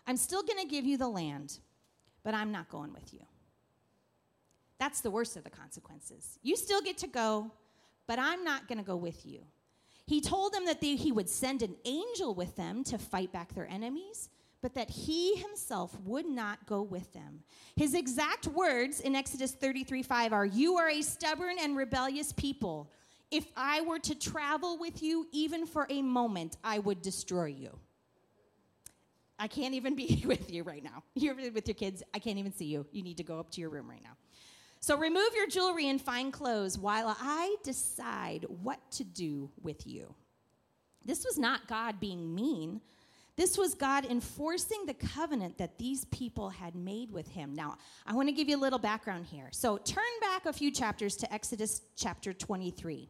I'm 0.05 0.17
still 0.17 0.43
going 0.43 0.59
to 0.59 0.67
give 0.67 0.83
you 0.85 0.97
the 0.97 1.07
land, 1.07 1.59
but 2.23 2.33
I'm 2.33 2.51
not 2.51 2.69
going 2.69 2.91
with 2.91 3.13
you. 3.13 3.21
That's 4.79 4.99
the 4.99 5.11
worst 5.11 5.37
of 5.37 5.45
the 5.45 5.49
consequences. 5.49 6.39
You 6.43 6.57
still 6.57 6.81
get 6.81 6.97
to 6.97 7.07
go, 7.07 7.51
but 8.05 8.19
I'm 8.19 8.43
not 8.43 8.67
going 8.67 8.79
to 8.79 8.83
go 8.83 8.97
with 8.97 9.25
you. 9.25 9.45
He 10.05 10.19
told 10.19 10.53
them 10.53 10.65
that 10.65 10.81
they, 10.81 10.95
he 10.95 11.11
would 11.11 11.29
send 11.29 11.61
an 11.61 11.75
angel 11.85 12.35
with 12.35 12.55
them 12.55 12.83
to 12.85 12.97
fight 12.97 13.31
back 13.31 13.53
their 13.53 13.67
enemies, 13.67 14.29
but 14.61 14.73
that 14.75 14.89
he 14.89 15.35
himself 15.35 15.97
would 16.01 16.25
not 16.25 16.65
go 16.65 16.81
with 16.81 17.11
them. 17.13 17.43
His 17.75 17.93
exact 17.93 18.47
words 18.47 18.99
in 18.99 19.15
Exodus 19.15 19.51
33 19.53 20.03
5 20.03 20.33
are 20.33 20.45
You 20.45 20.77
are 20.77 20.89
a 20.89 21.01
stubborn 21.01 21.55
and 21.59 21.77
rebellious 21.77 22.33
people. 22.33 22.91
If 23.31 23.47
I 23.57 23.81
were 23.81 23.99
to 23.99 24.15
travel 24.15 24.77
with 24.77 25.01
you 25.01 25.27
even 25.31 25.65
for 25.65 25.87
a 25.89 26.01
moment, 26.01 26.57
I 26.63 26.79
would 26.79 27.01
destroy 27.01 27.45
you. 27.45 27.77
I 29.39 29.47
can't 29.47 29.73
even 29.73 29.95
be 29.95 30.23
with 30.27 30.51
you 30.51 30.63
right 30.63 30.83
now. 30.83 31.03
You're 31.15 31.35
with 31.35 31.67
your 31.67 31.75
kids. 31.75 32.03
I 32.13 32.19
can't 32.19 32.37
even 32.37 32.53
see 32.53 32.65
you. 32.65 32.85
You 32.91 33.03
need 33.03 33.17
to 33.17 33.23
go 33.23 33.39
up 33.39 33.49
to 33.51 33.61
your 33.61 33.69
room 33.69 33.89
right 33.89 34.03
now. 34.03 34.17
So 34.83 34.97
remove 34.97 35.33
your 35.33 35.47
jewelry 35.47 35.87
and 35.87 36.01
fine 36.01 36.29
clothes 36.29 36.77
while 36.77 37.15
I 37.17 37.55
decide 37.63 38.45
what 38.49 38.79
to 38.91 39.05
do 39.05 39.49
with 39.61 39.87
you. 39.87 40.13
This 41.05 41.23
was 41.23 41.39
not 41.39 41.69
God 41.69 42.01
being 42.01 42.35
mean. 42.35 42.81
This 43.37 43.57
was 43.57 43.75
God 43.75 44.03
enforcing 44.03 44.85
the 44.85 44.93
covenant 44.93 45.57
that 45.57 45.77
these 45.77 46.03
people 46.03 46.49
had 46.49 46.75
made 46.75 47.11
with 47.11 47.29
him. 47.29 47.55
Now, 47.55 47.77
I 48.05 48.13
want 48.13 48.27
to 48.27 48.33
give 48.33 48.49
you 48.49 48.57
a 48.57 48.59
little 48.59 48.77
background 48.77 49.25
here. 49.25 49.47
So, 49.51 49.77
turn 49.77 50.03
back 50.19 50.45
a 50.45 50.51
few 50.51 50.69
chapters 50.69 51.15
to 51.15 51.33
Exodus 51.33 51.83
chapter 51.95 52.33
23. 52.33 53.09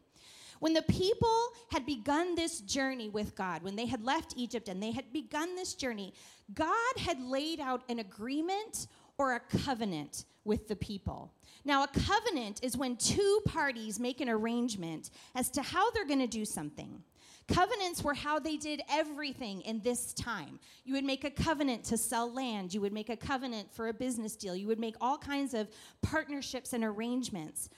When 0.60 0.74
the 0.74 0.82
people 0.82 1.48
had 1.72 1.84
begun 1.84 2.36
this 2.36 2.60
journey 2.60 3.08
with 3.08 3.34
God, 3.34 3.64
when 3.64 3.74
they 3.74 3.86
had 3.86 4.04
left 4.04 4.34
Egypt 4.36 4.68
and 4.68 4.80
they 4.80 4.92
had 4.92 5.12
begun 5.12 5.56
this 5.56 5.74
journey, 5.74 6.14
God 6.54 6.98
had 6.98 7.20
laid 7.20 7.58
out 7.58 7.82
an 7.88 7.98
agreement 7.98 8.86
or 9.18 9.34
a 9.34 9.40
covenant 9.40 10.24
with 10.44 10.68
the 10.68 10.76
people. 10.76 11.32
Now, 11.64 11.84
a 11.84 11.88
covenant 11.88 12.60
is 12.62 12.76
when 12.76 12.96
two 12.96 13.40
parties 13.46 13.98
make 13.98 14.20
an 14.20 14.28
arrangement 14.28 15.10
as 15.34 15.50
to 15.50 15.62
how 15.62 15.90
they're 15.90 16.06
going 16.06 16.20
to 16.20 16.26
do 16.26 16.44
something. 16.44 17.02
Covenants 17.46 18.02
were 18.02 18.14
how 18.14 18.38
they 18.38 18.56
did 18.56 18.82
everything 18.90 19.60
in 19.62 19.80
this 19.80 20.14
time. 20.14 20.58
You 20.84 20.94
would 20.94 21.04
make 21.04 21.24
a 21.24 21.30
covenant 21.30 21.84
to 21.84 21.98
sell 21.98 22.32
land, 22.32 22.72
you 22.72 22.80
would 22.80 22.92
make 22.92 23.10
a 23.10 23.16
covenant 23.16 23.72
for 23.72 23.88
a 23.88 23.92
business 23.92 24.34
deal, 24.34 24.56
you 24.56 24.66
would 24.66 24.80
make 24.80 24.96
all 25.00 25.18
kinds 25.18 25.52
of 25.52 25.68
partnerships 26.02 26.72
and 26.72 26.82
arrangements. 26.82 27.68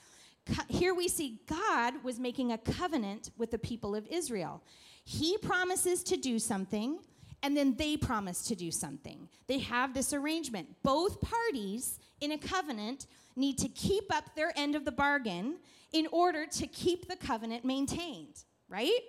Here 0.69 0.93
we 0.93 1.09
see 1.09 1.41
God 1.47 1.95
was 2.03 2.19
making 2.19 2.53
a 2.53 2.57
covenant 2.57 3.31
with 3.37 3.51
the 3.51 3.57
people 3.57 3.93
of 3.93 4.07
Israel. 4.07 4.63
He 5.03 5.37
promises 5.37 6.03
to 6.03 6.15
do 6.15 6.39
something, 6.39 6.99
and 7.43 7.55
then 7.55 7.75
they 7.75 7.97
promise 7.97 8.43
to 8.43 8.55
do 8.55 8.71
something. 8.71 9.29
They 9.47 9.59
have 9.59 9.93
this 9.93 10.13
arrangement. 10.13 10.67
Both 10.83 11.21
parties 11.21 11.99
in 12.19 12.31
a 12.31 12.37
covenant 12.37 13.07
need 13.35 13.57
to 13.59 13.67
keep 13.69 14.13
up 14.13 14.35
their 14.35 14.51
end 14.55 14.75
of 14.75 14.85
the 14.85 14.91
bargain 14.91 15.57
in 15.93 16.07
order 16.11 16.45
to 16.45 16.67
keep 16.67 17.07
the 17.07 17.15
covenant 17.15 17.63
maintained, 17.63 18.43
right? 18.67 18.99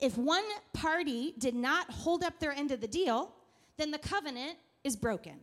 If 0.00 0.16
one 0.16 0.44
party 0.72 1.34
did 1.38 1.54
not 1.54 1.90
hold 1.90 2.22
up 2.22 2.38
their 2.38 2.52
end 2.52 2.70
of 2.70 2.80
the 2.80 2.88
deal, 2.88 3.34
then 3.76 3.90
the 3.90 3.98
covenant 3.98 4.58
is 4.84 4.94
broken. 4.94 5.34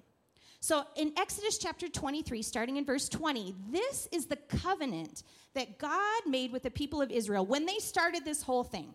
So 0.59 0.83
in 0.95 1.11
Exodus 1.17 1.57
chapter 1.57 1.87
23, 1.87 2.41
starting 2.41 2.77
in 2.77 2.85
verse 2.85 3.09
20, 3.09 3.53
this 3.69 4.07
is 4.11 4.25
the 4.25 4.35
covenant 4.35 5.23
that 5.53 5.77
God 5.77 6.21
made 6.27 6.51
with 6.51 6.63
the 6.63 6.71
people 6.71 7.01
of 7.01 7.11
Israel 7.11 7.45
when 7.45 7.65
they 7.65 7.77
started 7.77 8.25
this 8.25 8.41
whole 8.41 8.63
thing. 8.63 8.93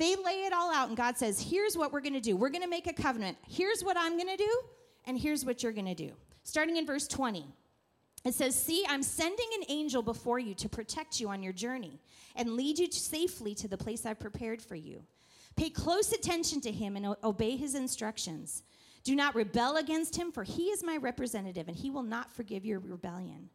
They 0.00 0.16
lay 0.16 0.44
it 0.46 0.54
all 0.54 0.72
out, 0.72 0.88
and 0.88 0.96
God 0.96 1.18
says, 1.18 1.38
Here's 1.38 1.76
what 1.76 1.92
we're 1.92 2.00
going 2.00 2.14
to 2.14 2.20
do. 2.20 2.34
We're 2.34 2.48
going 2.48 2.62
to 2.62 2.68
make 2.68 2.86
a 2.86 2.92
covenant. 2.92 3.36
Here's 3.46 3.84
what 3.84 3.98
I'm 3.98 4.16
going 4.16 4.34
to 4.34 4.36
do, 4.38 4.60
and 5.04 5.18
here's 5.18 5.44
what 5.44 5.62
you're 5.62 5.72
going 5.72 5.84
to 5.84 5.94
do. 5.94 6.12
Starting 6.42 6.78
in 6.78 6.86
verse 6.86 7.06
20. 7.06 7.44
It 8.24 8.32
says, 8.32 8.54
See, 8.58 8.82
I'm 8.88 9.02
sending 9.02 9.46
an 9.58 9.66
angel 9.68 10.00
before 10.00 10.38
you 10.38 10.54
to 10.54 10.70
protect 10.70 11.20
you 11.20 11.28
on 11.28 11.42
your 11.42 11.52
journey 11.52 12.00
and 12.34 12.54
lead 12.54 12.78
you 12.78 12.90
safely 12.90 13.54
to 13.56 13.68
the 13.68 13.76
place 13.76 14.06
I've 14.06 14.18
prepared 14.18 14.62
for 14.62 14.74
you. 14.74 15.02
Pay 15.54 15.68
close 15.68 16.12
attention 16.12 16.62
to 16.62 16.72
him 16.72 16.96
and 16.96 17.14
obey 17.22 17.56
his 17.56 17.74
instructions. 17.74 18.62
Do 19.04 19.14
not 19.14 19.34
rebel 19.34 19.76
against 19.76 20.16
him, 20.16 20.32
for 20.32 20.44
he 20.44 20.68
is 20.68 20.82
my 20.82 20.96
representative, 20.96 21.68
and 21.68 21.76
he 21.76 21.90
will 21.90 22.02
not 22.02 22.30
forgive 22.30 22.64
your 22.64 22.78
rebellion. 22.78 23.50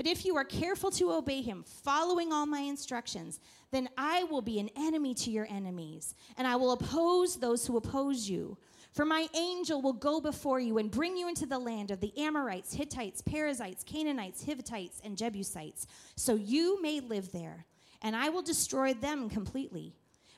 But 0.00 0.06
if 0.06 0.24
you 0.24 0.34
are 0.38 0.44
careful 0.44 0.90
to 0.92 1.12
obey 1.12 1.42
him, 1.42 1.62
following 1.62 2.32
all 2.32 2.46
my 2.46 2.60
instructions, 2.60 3.38
then 3.70 3.86
I 3.98 4.22
will 4.22 4.40
be 4.40 4.58
an 4.58 4.70
enemy 4.74 5.12
to 5.12 5.30
your 5.30 5.46
enemies, 5.50 6.14
and 6.38 6.46
I 6.46 6.56
will 6.56 6.72
oppose 6.72 7.36
those 7.36 7.66
who 7.66 7.76
oppose 7.76 8.26
you. 8.26 8.56
For 8.92 9.04
my 9.04 9.28
angel 9.34 9.82
will 9.82 9.92
go 9.92 10.18
before 10.18 10.58
you 10.58 10.78
and 10.78 10.90
bring 10.90 11.18
you 11.18 11.28
into 11.28 11.44
the 11.44 11.58
land 11.58 11.90
of 11.90 12.00
the 12.00 12.16
Amorites, 12.16 12.72
Hittites, 12.72 13.20
Perizzites, 13.20 13.84
Canaanites, 13.84 14.42
Hivites, 14.42 15.02
and 15.04 15.18
Jebusites, 15.18 15.86
so 16.16 16.34
you 16.34 16.80
may 16.80 17.00
live 17.00 17.30
there, 17.30 17.66
and 18.00 18.16
I 18.16 18.30
will 18.30 18.40
destroy 18.40 18.94
them 18.94 19.28
completely. 19.28 19.92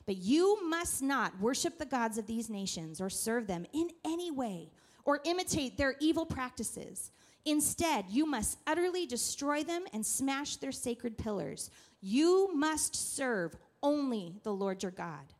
But 0.05 0.17
you 0.17 0.67
must 0.67 1.01
not 1.01 1.39
worship 1.39 1.77
the 1.77 1.85
gods 1.85 2.17
of 2.17 2.27
these 2.27 2.49
nations 2.49 2.99
or 2.99 3.09
serve 3.09 3.47
them 3.47 3.65
in 3.71 3.91
any 4.03 4.29
way 4.29 4.71
or 5.05 5.21
imitate 5.23 5.77
their 5.77 5.95
evil 6.01 6.25
practices. 6.25 7.11
Instead, 7.45 8.05
you 8.09 8.25
must 8.25 8.57
utterly 8.65 9.05
destroy 9.05 9.63
them 9.63 9.83
and 9.93 10.05
smash 10.05 10.55
their 10.57 10.71
sacred 10.71 11.17
pillars. 11.17 11.69
You 12.01 12.49
must 12.53 12.95
serve 12.95 13.55
only 13.81 14.35
the 14.43 14.53
Lord 14.53 14.81
your 14.81 14.91
God. 14.91 15.33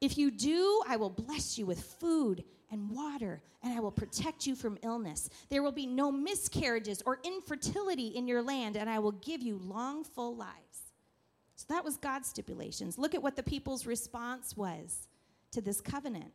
If 0.00 0.16
you 0.16 0.30
do, 0.30 0.82
I 0.88 0.96
will 0.96 1.10
bless 1.10 1.58
you 1.58 1.66
with 1.66 1.82
food 1.82 2.44
and 2.70 2.88
water, 2.90 3.42
and 3.62 3.72
I 3.72 3.80
will 3.80 3.90
protect 3.90 4.46
you 4.46 4.54
from 4.54 4.78
illness. 4.82 5.28
There 5.48 5.62
will 5.62 5.72
be 5.72 5.86
no 5.86 6.12
miscarriages 6.12 7.02
or 7.04 7.18
infertility 7.24 8.08
in 8.08 8.28
your 8.28 8.42
land, 8.42 8.76
and 8.76 8.88
I 8.88 9.00
will 9.00 9.12
give 9.12 9.42
you 9.42 9.58
long, 9.58 10.04
full 10.04 10.36
lives. 10.36 10.92
So 11.56 11.66
that 11.68 11.84
was 11.84 11.96
God's 11.96 12.28
stipulations. 12.28 12.96
Look 12.96 13.14
at 13.14 13.22
what 13.22 13.36
the 13.36 13.42
people's 13.42 13.86
response 13.86 14.56
was 14.56 15.08
to 15.50 15.60
this 15.60 15.80
covenant. 15.80 16.32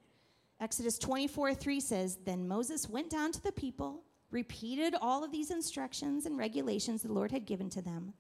Exodus 0.60 1.00
24 1.00 1.56
3 1.56 1.80
says, 1.80 2.18
Then 2.26 2.48
Moses 2.48 2.88
went 2.88 3.10
down 3.10 3.32
to 3.32 3.42
the 3.42 3.52
people, 3.52 4.04
repeated 4.36 4.94
all 5.02 5.24
of 5.24 5.32
these 5.32 5.50
instructions 5.50 6.26
and 6.26 6.38
regulations 6.38 7.02
the 7.02 7.12
Lord 7.12 7.32
had 7.32 7.46
given 7.46 7.70
to 7.72 7.82
them. 7.82 8.14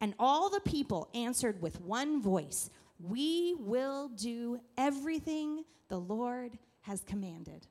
And 0.00 0.12
all 0.18 0.50
the 0.50 0.60
people 0.60 1.08
answered 1.14 1.62
with 1.62 1.80
one 1.80 2.20
voice 2.20 2.68
We 2.98 3.54
will 3.58 4.08
do 4.08 4.58
everything 4.76 5.64
the 5.88 6.00
Lord 6.00 6.58
has 6.82 7.00
commanded. 7.02 7.68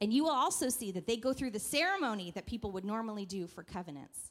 And 0.00 0.12
you 0.12 0.22
will 0.22 0.30
also 0.30 0.68
see 0.68 0.92
that 0.92 1.08
they 1.08 1.16
go 1.16 1.32
through 1.32 1.50
the 1.50 1.58
ceremony 1.58 2.30
that 2.36 2.46
people 2.46 2.70
would 2.70 2.84
normally 2.84 3.26
do 3.26 3.48
for 3.48 3.64
covenants. 3.64 4.30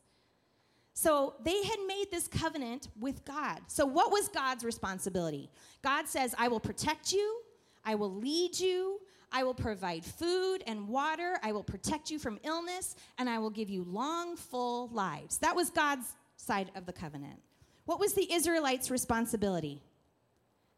So 0.93 1.36
they 1.43 1.63
had 1.63 1.79
made 1.86 2.05
this 2.10 2.29
covenant 2.29 2.88
with 2.97 3.25
God. 3.25 3.60
So, 3.67 3.86
what 3.86 4.10
was 4.10 4.29
God's 4.29 4.63
responsibility? 4.63 5.51
God 5.83 6.07
says, 6.07 6.33
I 6.39 6.47
will 6.47 6.62
protect 6.62 7.12
you, 7.12 7.41
I 7.83 7.95
will 7.95 8.15
lead 8.15 8.57
you, 8.57 9.01
I 9.32 9.44
will 9.44 9.54
provide 9.54 10.06
food 10.06 10.63
and 10.66 10.88
water, 10.88 11.38
I 11.44 11.52
will 11.52 11.63
protect 11.63 12.10
you 12.10 12.20
from 12.20 12.40
illness, 12.44 12.96
and 13.18 13.30
I 13.30 13.40
will 13.40 13.50
give 13.50 13.70
you 13.70 13.84
long, 13.84 14.36
full 14.36 14.90
lives. 14.90 15.38
That 15.40 15.56
was 15.56 15.70
God's 15.70 16.16
side 16.38 16.72
of 16.76 16.86
the 16.86 16.94
covenant. 16.94 17.40
What 17.86 18.00
was 18.00 18.13
the 18.13 18.32
Israelites' 18.32 18.90
responsibility? 18.90 19.82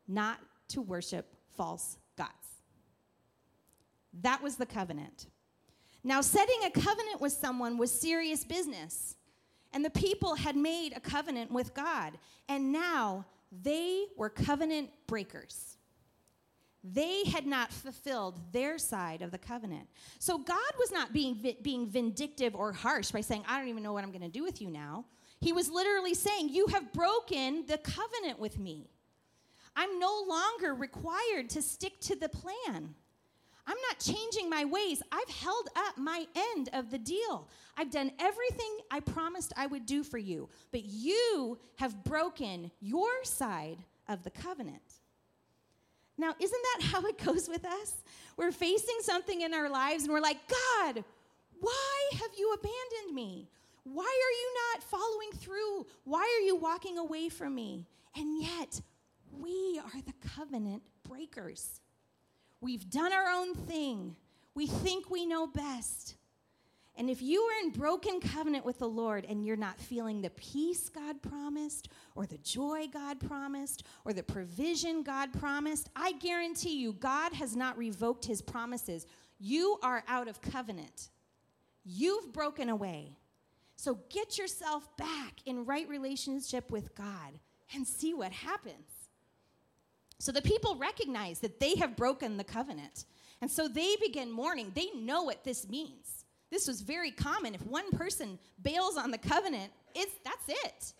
Not 0.07 0.39
to 0.69 0.81
worship 0.81 1.25
false 1.55 1.97
gods. 2.17 2.31
That 4.21 4.41
was 4.41 4.55
the 4.55 4.65
covenant. 4.65 5.27
Now, 6.03 6.21
setting 6.21 6.59
a 6.65 6.71
covenant 6.71 7.21
with 7.21 7.33
someone 7.33 7.77
was 7.77 7.91
serious 7.91 8.43
business. 8.43 9.15
And 9.73 9.85
the 9.85 9.89
people 9.89 10.35
had 10.35 10.55
made 10.55 10.93
a 10.95 10.99
covenant 10.99 11.51
with 11.51 11.73
God. 11.73 12.17
And 12.47 12.71
now 12.71 13.25
they 13.51 14.05
were 14.17 14.29
covenant 14.29 14.89
breakers. 15.07 15.77
They 16.83 17.25
had 17.25 17.45
not 17.45 17.73
fulfilled 17.73 18.39
their 18.53 18.77
side 18.77 19.21
of 19.21 19.31
the 19.31 19.37
covenant. 19.37 19.87
So 20.19 20.37
God 20.37 20.71
was 20.77 20.91
not 20.91 21.11
being, 21.11 21.55
being 21.61 21.87
vindictive 21.87 22.55
or 22.55 22.71
harsh 22.71 23.11
by 23.11 23.21
saying, 23.21 23.43
I 23.47 23.59
don't 23.59 23.67
even 23.67 23.83
know 23.83 23.91
what 23.91 24.03
I'm 24.03 24.11
going 24.11 24.21
to 24.21 24.29
do 24.29 24.43
with 24.43 24.61
you 24.61 24.69
now. 24.69 25.05
He 25.41 25.51
was 25.51 25.69
literally 25.69 26.13
saying, 26.13 26.49
You 26.49 26.67
have 26.67 26.93
broken 26.93 27.65
the 27.67 27.77
covenant 27.77 28.39
with 28.39 28.59
me. 28.59 28.89
I'm 29.75 29.99
no 29.99 30.25
longer 30.27 30.73
required 30.73 31.49
to 31.51 31.61
stick 31.61 31.99
to 32.01 32.15
the 32.15 32.29
plan. 32.29 32.95
I'm 33.67 33.77
not 33.87 33.99
changing 33.99 34.49
my 34.49 34.65
ways. 34.65 35.03
I've 35.11 35.29
held 35.29 35.69
up 35.75 35.97
my 35.97 36.25
end 36.55 36.69
of 36.73 36.89
the 36.89 36.97
deal. 36.97 37.47
I've 37.77 37.91
done 37.91 38.11
everything 38.19 38.79
I 38.89 38.99
promised 38.99 39.53
I 39.55 39.67
would 39.67 39.85
do 39.85 40.03
for 40.03 40.17
you, 40.17 40.49
but 40.71 40.85
you 40.85 41.59
have 41.75 42.03
broken 42.03 42.71
your 42.81 43.23
side 43.23 43.77
of 44.07 44.23
the 44.23 44.31
covenant. 44.31 44.88
Now, 46.19 46.35
isn't 46.37 46.61
that 46.73 46.85
how 46.87 47.05
it 47.05 47.17
goes 47.23 47.47
with 47.47 47.65
us? 47.65 47.95
We're 48.35 48.51
facing 48.51 48.97
something 49.01 49.41
in 49.41 49.53
our 49.53 49.69
lives 49.69 50.03
and 50.03 50.11
we're 50.11 50.19
like, 50.19 50.37
God, 50.47 51.03
why 51.61 52.09
have 52.11 52.31
you 52.37 52.53
abandoned 52.53 53.15
me? 53.15 53.47
Why 53.85 54.03
are 54.03 54.35
you 54.35 54.53
not 54.73 54.83
following 54.83 55.31
through? 55.35 55.85
Why 56.03 56.19
are 56.19 56.45
you 56.45 56.57
walking 56.57 56.97
away 56.97 57.29
from 57.29 57.55
me? 57.55 57.87
And 58.17 58.41
yet, 58.41 58.81
we 59.31 59.79
are 59.83 60.01
the 60.01 60.27
covenant 60.35 60.83
breakers. 61.07 61.79
We've 62.59 62.89
done 62.89 63.13
our 63.13 63.29
own 63.29 63.55
thing. 63.55 64.17
We 64.55 64.67
think 64.67 65.09
we 65.09 65.25
know 65.25 65.47
best. 65.47 66.15
And 66.99 67.09
if 67.09 67.21
you 67.21 67.41
are 67.41 67.63
in 67.63 67.71
broken 67.71 68.19
covenant 68.19 68.65
with 68.65 68.79
the 68.79 68.89
Lord 68.89 69.25
and 69.29 69.45
you're 69.45 69.55
not 69.55 69.79
feeling 69.79 70.21
the 70.21 70.31
peace 70.31 70.89
God 70.89 71.21
promised, 71.21 71.87
or 72.13 72.25
the 72.25 72.37
joy 72.39 72.87
God 72.91 73.21
promised, 73.21 73.83
or 74.03 74.11
the 74.11 74.21
provision 74.21 75.01
God 75.01 75.31
promised, 75.31 75.89
I 75.95 76.11
guarantee 76.11 76.77
you, 76.77 76.91
God 76.91 77.31
has 77.31 77.55
not 77.55 77.77
revoked 77.77 78.25
his 78.25 78.41
promises. 78.41 79.07
You 79.39 79.79
are 79.81 80.03
out 80.09 80.27
of 80.27 80.41
covenant. 80.41 81.07
You've 81.85 82.33
broken 82.33 82.67
away. 82.67 83.15
So 83.77 83.99
get 84.09 84.37
yourself 84.37 84.85
back 84.97 85.35
in 85.45 85.63
right 85.63 85.87
relationship 85.87 86.69
with 86.69 86.93
God 86.95 87.39
and 87.73 87.87
see 87.87 88.13
what 88.13 88.33
happens. 88.33 89.07
So 90.19 90.33
the 90.33 90.41
people 90.41 90.75
recognize 90.75 91.39
that 91.39 91.61
they 91.61 91.75
have 91.75 91.95
broken 91.95 92.35
the 92.35 92.43
covenant. 92.43 93.05
And 93.39 93.49
so 93.49 93.69
they 93.69 93.95
begin 94.01 94.29
mourning. 94.29 94.73
They 94.75 94.89
know 94.93 95.23
what 95.23 95.45
this 95.45 95.69
means. 95.69 96.18
This 96.49 96.67
was 96.67 96.81
very 96.81 97.11
common. 97.11 97.53
If 97.53 97.65
one 97.65 97.89
person 97.91 98.39
bails 98.61 98.97
on 98.97 99.11
the 99.11 99.17
covenant, 99.17 99.71
it's, 99.93 100.13
that's 100.23 100.49
it. 100.65 100.93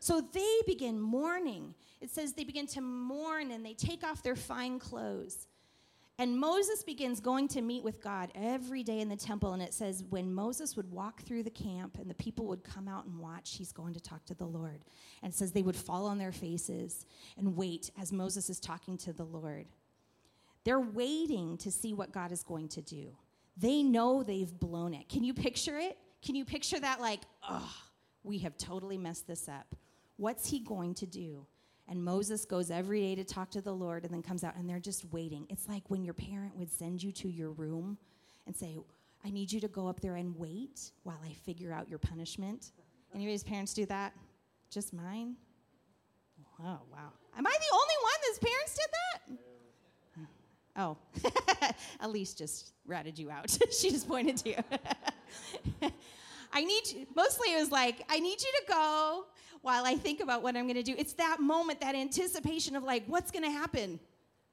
So 0.00 0.20
they 0.20 0.56
begin 0.66 1.00
mourning. 1.00 1.74
It 2.00 2.10
says 2.10 2.32
they 2.32 2.44
begin 2.44 2.66
to 2.68 2.80
mourn 2.80 3.50
and 3.50 3.64
they 3.64 3.74
take 3.74 4.04
off 4.04 4.22
their 4.22 4.36
fine 4.36 4.78
clothes. 4.78 5.48
And 6.20 6.36
Moses 6.36 6.82
begins 6.82 7.20
going 7.20 7.46
to 7.48 7.62
meet 7.62 7.84
with 7.84 8.02
God 8.02 8.32
every 8.34 8.82
day 8.82 8.98
in 8.98 9.08
the 9.08 9.16
temple. 9.16 9.52
And 9.52 9.62
it 9.62 9.72
says, 9.72 10.02
when 10.10 10.34
Moses 10.34 10.76
would 10.76 10.90
walk 10.90 11.22
through 11.22 11.44
the 11.44 11.50
camp 11.50 11.96
and 12.00 12.10
the 12.10 12.14
people 12.14 12.46
would 12.46 12.64
come 12.64 12.88
out 12.88 13.06
and 13.06 13.20
watch, 13.20 13.54
he's 13.56 13.70
going 13.70 13.94
to 13.94 14.00
talk 14.00 14.24
to 14.26 14.34
the 14.34 14.44
Lord. 14.44 14.84
And 15.22 15.32
says 15.32 15.52
they 15.52 15.62
would 15.62 15.76
fall 15.76 16.06
on 16.06 16.18
their 16.18 16.32
faces 16.32 17.06
and 17.36 17.56
wait 17.56 17.92
as 18.00 18.12
Moses 18.12 18.50
is 18.50 18.58
talking 18.58 18.98
to 18.98 19.12
the 19.12 19.24
Lord. 19.24 19.66
They're 20.64 20.80
waiting 20.80 21.56
to 21.58 21.70
see 21.70 21.94
what 21.94 22.10
God 22.10 22.32
is 22.32 22.42
going 22.42 22.68
to 22.70 22.82
do. 22.82 23.12
They 23.60 23.82
know 23.82 24.22
they've 24.22 24.52
blown 24.58 24.94
it. 24.94 25.08
Can 25.08 25.24
you 25.24 25.34
picture 25.34 25.78
it? 25.78 25.98
Can 26.22 26.34
you 26.34 26.44
picture 26.44 26.78
that, 26.80 27.00
like, 27.00 27.20
oh, 27.48 27.74
we 28.22 28.38
have 28.38 28.56
totally 28.56 28.98
messed 28.98 29.26
this 29.26 29.48
up? 29.48 29.74
What's 30.16 30.48
he 30.48 30.60
going 30.60 30.94
to 30.94 31.06
do? 31.06 31.46
And 31.88 32.04
Moses 32.04 32.44
goes 32.44 32.70
every 32.70 33.00
day 33.00 33.14
to 33.14 33.24
talk 33.24 33.50
to 33.52 33.62
the 33.62 33.72
Lord 33.72 34.04
and 34.04 34.12
then 34.12 34.22
comes 34.22 34.44
out 34.44 34.56
and 34.56 34.68
they're 34.68 34.78
just 34.78 35.06
waiting. 35.10 35.46
It's 35.48 35.66
like 35.68 35.82
when 35.88 36.04
your 36.04 36.14
parent 36.14 36.56
would 36.56 36.70
send 36.70 37.02
you 37.02 37.12
to 37.12 37.28
your 37.28 37.52
room 37.52 37.96
and 38.46 38.54
say, 38.54 38.76
I 39.24 39.30
need 39.30 39.50
you 39.50 39.60
to 39.60 39.68
go 39.68 39.88
up 39.88 40.00
there 40.00 40.16
and 40.16 40.36
wait 40.36 40.92
while 41.02 41.18
I 41.24 41.32
figure 41.32 41.72
out 41.72 41.88
your 41.88 41.98
punishment. 41.98 42.72
Anybody's 43.14 43.42
parents 43.42 43.72
do 43.72 43.86
that? 43.86 44.12
Just 44.70 44.92
mine? 44.92 45.36
Oh, 46.60 46.80
wow. 46.92 47.12
Am 47.36 47.46
I 47.46 47.50
the 47.50 47.74
only 47.74 47.94
one 48.02 48.18
that's 48.26 48.38
parents 48.38 48.74
did 48.74 48.90
that? 48.90 49.07
Oh, 50.78 50.96
Elise 52.00 52.34
just 52.34 52.70
ratted 52.86 53.18
you 53.18 53.30
out. 53.30 53.50
she 53.72 53.90
just 53.90 54.06
pointed 54.06 54.36
to 54.38 54.50
you. 54.50 54.56
I 56.52 56.64
need 56.64 56.82
you, 56.92 57.06
mostly 57.14 57.52
it 57.52 57.58
was 57.58 57.72
like, 57.72 58.04
I 58.08 58.20
need 58.20 58.40
you 58.40 58.52
to 58.60 58.62
go 58.68 59.26
while 59.60 59.84
I 59.84 59.96
think 59.96 60.20
about 60.20 60.42
what 60.42 60.56
I'm 60.56 60.64
going 60.64 60.76
to 60.76 60.82
do. 60.84 60.94
It's 60.96 61.14
that 61.14 61.40
moment, 61.40 61.80
that 61.80 61.96
anticipation 61.96 62.76
of 62.76 62.84
like, 62.84 63.02
what's 63.06 63.32
going 63.32 63.44
to 63.44 63.50
happen? 63.50 63.98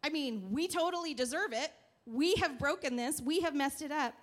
I 0.04 0.10
mean, 0.10 0.48
we 0.50 0.68
totally 0.68 1.14
deserve 1.14 1.54
it. 1.54 1.72
We 2.08 2.36
have 2.36 2.60
broken 2.60 2.96
this, 2.96 3.22
we 3.22 3.40
have 3.42 3.56
messed 3.56 3.82
it 3.82 3.92
up. 3.92 4.14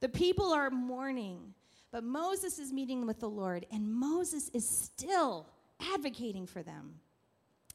The 0.00 0.08
people 0.08 0.52
are 0.52 0.70
mourning, 0.70 1.54
but 1.90 2.04
Moses 2.04 2.58
is 2.58 2.72
meeting 2.72 3.06
with 3.06 3.18
the 3.20 3.28
Lord, 3.28 3.66
and 3.72 3.92
Moses 3.92 4.50
is 4.50 4.68
still 4.68 5.46
advocating 5.94 6.46
for 6.46 6.62
them. 6.62 6.94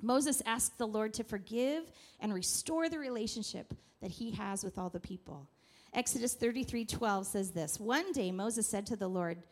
Moses 0.02 0.42
asked 0.46 0.78
the 0.78 0.88
Lord 0.88 1.14
to 1.16 1.24
forgive 1.24 1.92
and 2.20 2.34
restore 2.34 2.90
the 2.90 3.00
relationship 3.00 3.74
that 4.02 4.12
he 4.12 4.32
has 4.32 4.64
with 4.64 4.78
all 4.78 4.90
the 4.90 5.00
people. 5.00 5.48
Exodus 5.94 6.34
33 6.34 6.86
12 6.86 7.28
says 7.28 7.52
this 7.52 7.80
One 7.80 8.12
day 8.12 8.32
Moses 8.32 8.68
said 8.68 8.86
to 8.88 8.96
the 8.96 9.08
Lord, 9.08 9.44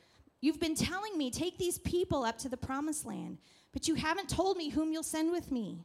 You've 0.41 0.59
been 0.59 0.75
telling 0.75 1.17
me, 1.17 1.31
take 1.31 1.57
these 1.57 1.79
people 1.79 2.23
up 2.23 2.37
to 2.39 2.49
the 2.49 2.57
promised 2.57 3.05
land, 3.05 3.37
but 3.73 3.87
you 3.87 3.95
haven't 3.95 4.29
told 4.29 4.57
me 4.57 4.69
whom 4.69 4.91
you'll 4.91 5.03
send 5.03 5.31
with 5.31 5.51
me. 5.51 5.83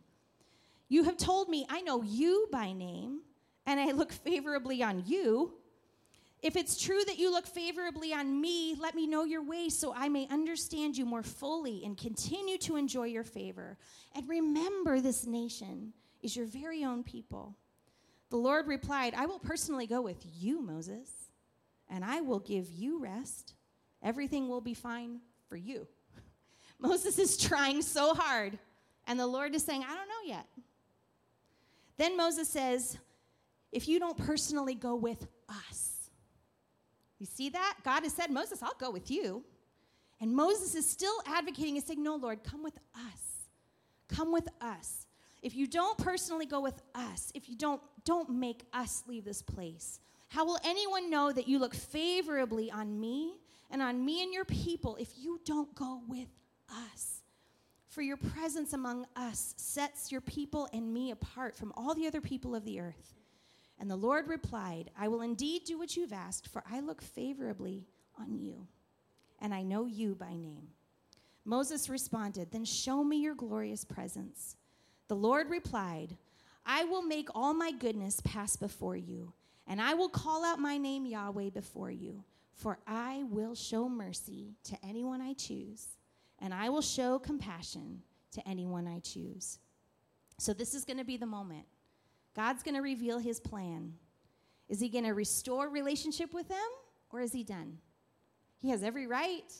You 0.89 1.05
have 1.05 1.17
told 1.17 1.49
me, 1.49 1.67
I 1.69 1.81
know 1.81 2.03
you 2.03 2.47
by 2.53 2.73
name, 2.73 3.21
and 3.67 3.81
I 3.81 3.91
look 3.91 4.13
favorably 4.13 4.83
on 4.83 5.03
you. 5.07 5.55
If 6.45 6.57
it's 6.57 6.79
true 6.79 7.03
that 7.07 7.19
you 7.19 7.33
look 7.33 7.47
favorably 7.47 8.13
on 8.13 8.39
me, 8.39 8.77
let 8.79 8.95
me 8.95 9.07
know 9.07 9.25
your 9.25 9.43
ways 9.43 9.77
so 9.79 9.95
I 9.97 10.11
may 10.11 10.29
understand 10.29 10.95
you 10.95 11.07
more 11.07 11.23
fully 11.23 11.83
and 11.87 11.97
continue 11.97 12.59
to 12.59 12.77
enjoy 12.77 13.05
your 13.05 13.25
favor. 13.25 13.79
And 14.15 14.29
remember, 14.29 15.01
this 15.01 15.27
nation 15.27 15.95
is 16.21 16.37
your 16.37 16.45
very 16.45 16.85
own 16.85 17.03
people. 17.03 17.57
The 18.29 18.37
Lord 18.37 18.67
replied, 18.67 19.15
I 19.15 19.25
will 19.25 19.39
personally 19.39 19.87
go 19.87 20.03
with 20.03 20.19
you, 20.39 20.61
Moses, 20.61 21.11
and 21.89 22.05
I 22.05 22.21
will 22.21 22.41
give 22.41 22.71
you 22.71 23.01
rest. 23.01 23.55
Everything 24.03 24.47
will 24.47 24.61
be 24.61 24.75
fine 24.75 25.21
for 25.49 25.57
you. 25.57 25.89
Moses 26.79 27.19
is 27.19 27.39
trying 27.39 27.81
so 27.81 28.13
hard, 28.13 28.59
and 29.07 29.19
the 29.19 29.27
Lord 29.27 29.55
is 29.55 29.65
saying, 29.65 29.83
I 29.83 29.95
don't 29.95 30.09
know 30.09 30.37
yet. 30.37 30.47
Then 31.97 32.19
Moses 32.19 32.51
says, 32.51 32.99
If 33.73 33.89
you 33.89 33.99
don't 33.99 34.19
personally 34.19 34.75
go 34.75 34.95
with 34.95 35.27
us, 35.49 35.94
you 37.25 37.29
see 37.35 37.49
that? 37.49 37.77
God 37.85 38.03
has 38.03 38.13
said, 38.13 38.31
Moses, 38.31 38.63
I'll 38.63 38.77
go 38.79 38.91
with 38.91 39.11
you. 39.11 39.43
And 40.21 40.37
Moses 40.37 40.75
is 40.75 40.87
still 40.87 41.23
advocating 41.27 41.77
and 41.77 41.85
saying, 41.85 42.03
No, 42.03 42.17
Lord, 42.17 42.45
come 42.45 42.63
with 42.63 42.79
us. 42.95 43.49
Come 44.09 44.31
with 44.31 44.47
us. 44.61 45.07
If 45.43 45.57
you 45.57 45.67
don't 45.67 45.97
personally 45.97 46.45
go 46.45 46.61
with 46.61 46.83
us, 46.95 47.33
if 47.35 47.49
you 47.49 47.57
don't, 47.57 47.81
don't 48.05 48.29
make 48.29 48.65
us 48.75 49.05
leave 49.09 49.25
this 49.25 49.41
place. 49.41 50.01
How 50.29 50.45
will 50.45 50.59
anyone 50.65 51.09
know 51.11 51.33
that 51.33 51.49
you 51.49 51.59
look 51.59 51.75
favorably 51.75 52.71
on 52.71 53.01
me 53.01 53.37
and 53.71 53.81
on 53.81 54.05
me 54.05 54.23
and 54.23 54.33
your 54.33 54.45
people 54.45 54.97
if 54.97 55.09
you 55.17 55.41
don't 55.47 55.75
go 55.75 56.03
with 56.07 56.29
us? 56.93 57.23
For 57.89 58.03
your 58.03 58.19
presence 58.19 58.75
among 58.75 59.07
us 59.17 59.55
sets 59.57 60.13
your 60.13 60.21
people 60.21 60.69
and 60.75 60.93
me 60.93 61.11
apart 61.11 61.57
from 61.57 61.73
all 61.75 61.95
the 61.95 62.07
other 62.07 62.21
people 62.21 62.55
of 62.55 62.67
the 62.67 62.81
earth. 62.81 63.15
And 63.85 63.91
the 63.91 63.97
Lord 63.97 64.29
replied, 64.29 64.91
I 64.99 65.09
will 65.09 65.21
indeed 65.21 65.65
do 65.65 65.77
what 65.77 65.95
you've 65.95 66.15
asked, 66.15 66.49
for 66.49 66.65
I 66.73 66.81
look 66.81 67.03
favorably 67.03 67.85
on 68.19 68.35
you, 68.35 68.67
and 69.43 69.53
I 69.53 69.63
know 69.63 69.85
you 69.85 70.15
by 70.15 70.31
name. 70.31 70.69
Moses 71.45 71.91
responded, 71.91 72.51
Then 72.51 72.65
show 72.65 73.05
me 73.05 73.19
your 73.19 73.35
glorious 73.35 73.85
presence. 73.85 74.57
The 75.09 75.17
Lord 75.17 75.51
replied, 75.51 76.17
I 76.65 76.85
will 76.85 77.03
make 77.03 77.29
all 77.35 77.53
my 77.53 77.73
goodness 77.73 78.23
pass 78.25 78.57
before 78.57 78.97
you, 78.97 79.35
and 79.67 79.83
I 79.83 79.93
will 79.93 80.09
call 80.09 80.47
out 80.47 80.59
my 80.59 80.79
name 80.79 81.05
Yahweh 81.05 81.51
before 81.51 81.91
you, 81.91 82.25
for 82.55 82.79
I 82.87 83.25
will 83.29 83.55
show 83.55 83.87
mercy 83.87 84.55
to 84.65 84.79
anyone 84.83 85.21
I 85.21 85.35
choose 85.35 85.89
and 86.39 86.55
I 86.55 86.71
will 86.71 86.81
show 86.81 87.19
compassion 87.19 88.01
to 88.33 88.49
anyone 88.49 88.87
I 88.87 89.01
choose. 89.01 89.59
So, 90.39 90.55
this 90.55 90.75
is 90.75 90.87
going 90.87 90.97
to 90.97 91.05
be 91.05 91.19
the 91.19 91.27
moment. 91.27 91.67
God's 92.35 92.63
going 92.63 92.75
to 92.75 92.81
reveal 92.81 93.19
his 93.19 93.41
plan. 93.41 93.95
Is 94.69 94.81
he 94.81 94.89
going 94.89 95.05
to 95.05 95.13
restore 95.13 95.69
relationship 95.69 96.35
with 96.35 96.49
them 96.49 96.59
or 97.11 97.21
is 97.21 97.33
he 97.33 97.45
done? 97.45 97.79
He 98.61 98.71
has 98.71 98.83
every 98.83 99.07
right. 99.07 99.53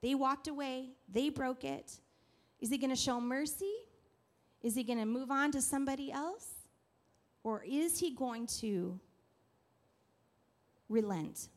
They 0.00 0.14
walked 0.14 0.48
away, 0.48 0.90
they 1.08 1.28
broke 1.28 1.64
it. 1.64 1.98
Is 2.60 2.70
he 2.70 2.78
going 2.78 2.90
to 2.90 2.96
show 2.96 3.20
mercy? 3.20 3.74
Is 4.62 4.74
he 4.74 4.84
going 4.84 4.98
to 4.98 5.06
move 5.06 5.30
on 5.30 5.52
to 5.52 5.62
somebody 5.62 6.10
else? 6.10 6.48
Or 7.44 7.62
is 7.64 7.98
he 7.98 8.14
going 8.14 8.46
to 8.58 8.98
relent? 10.88 11.48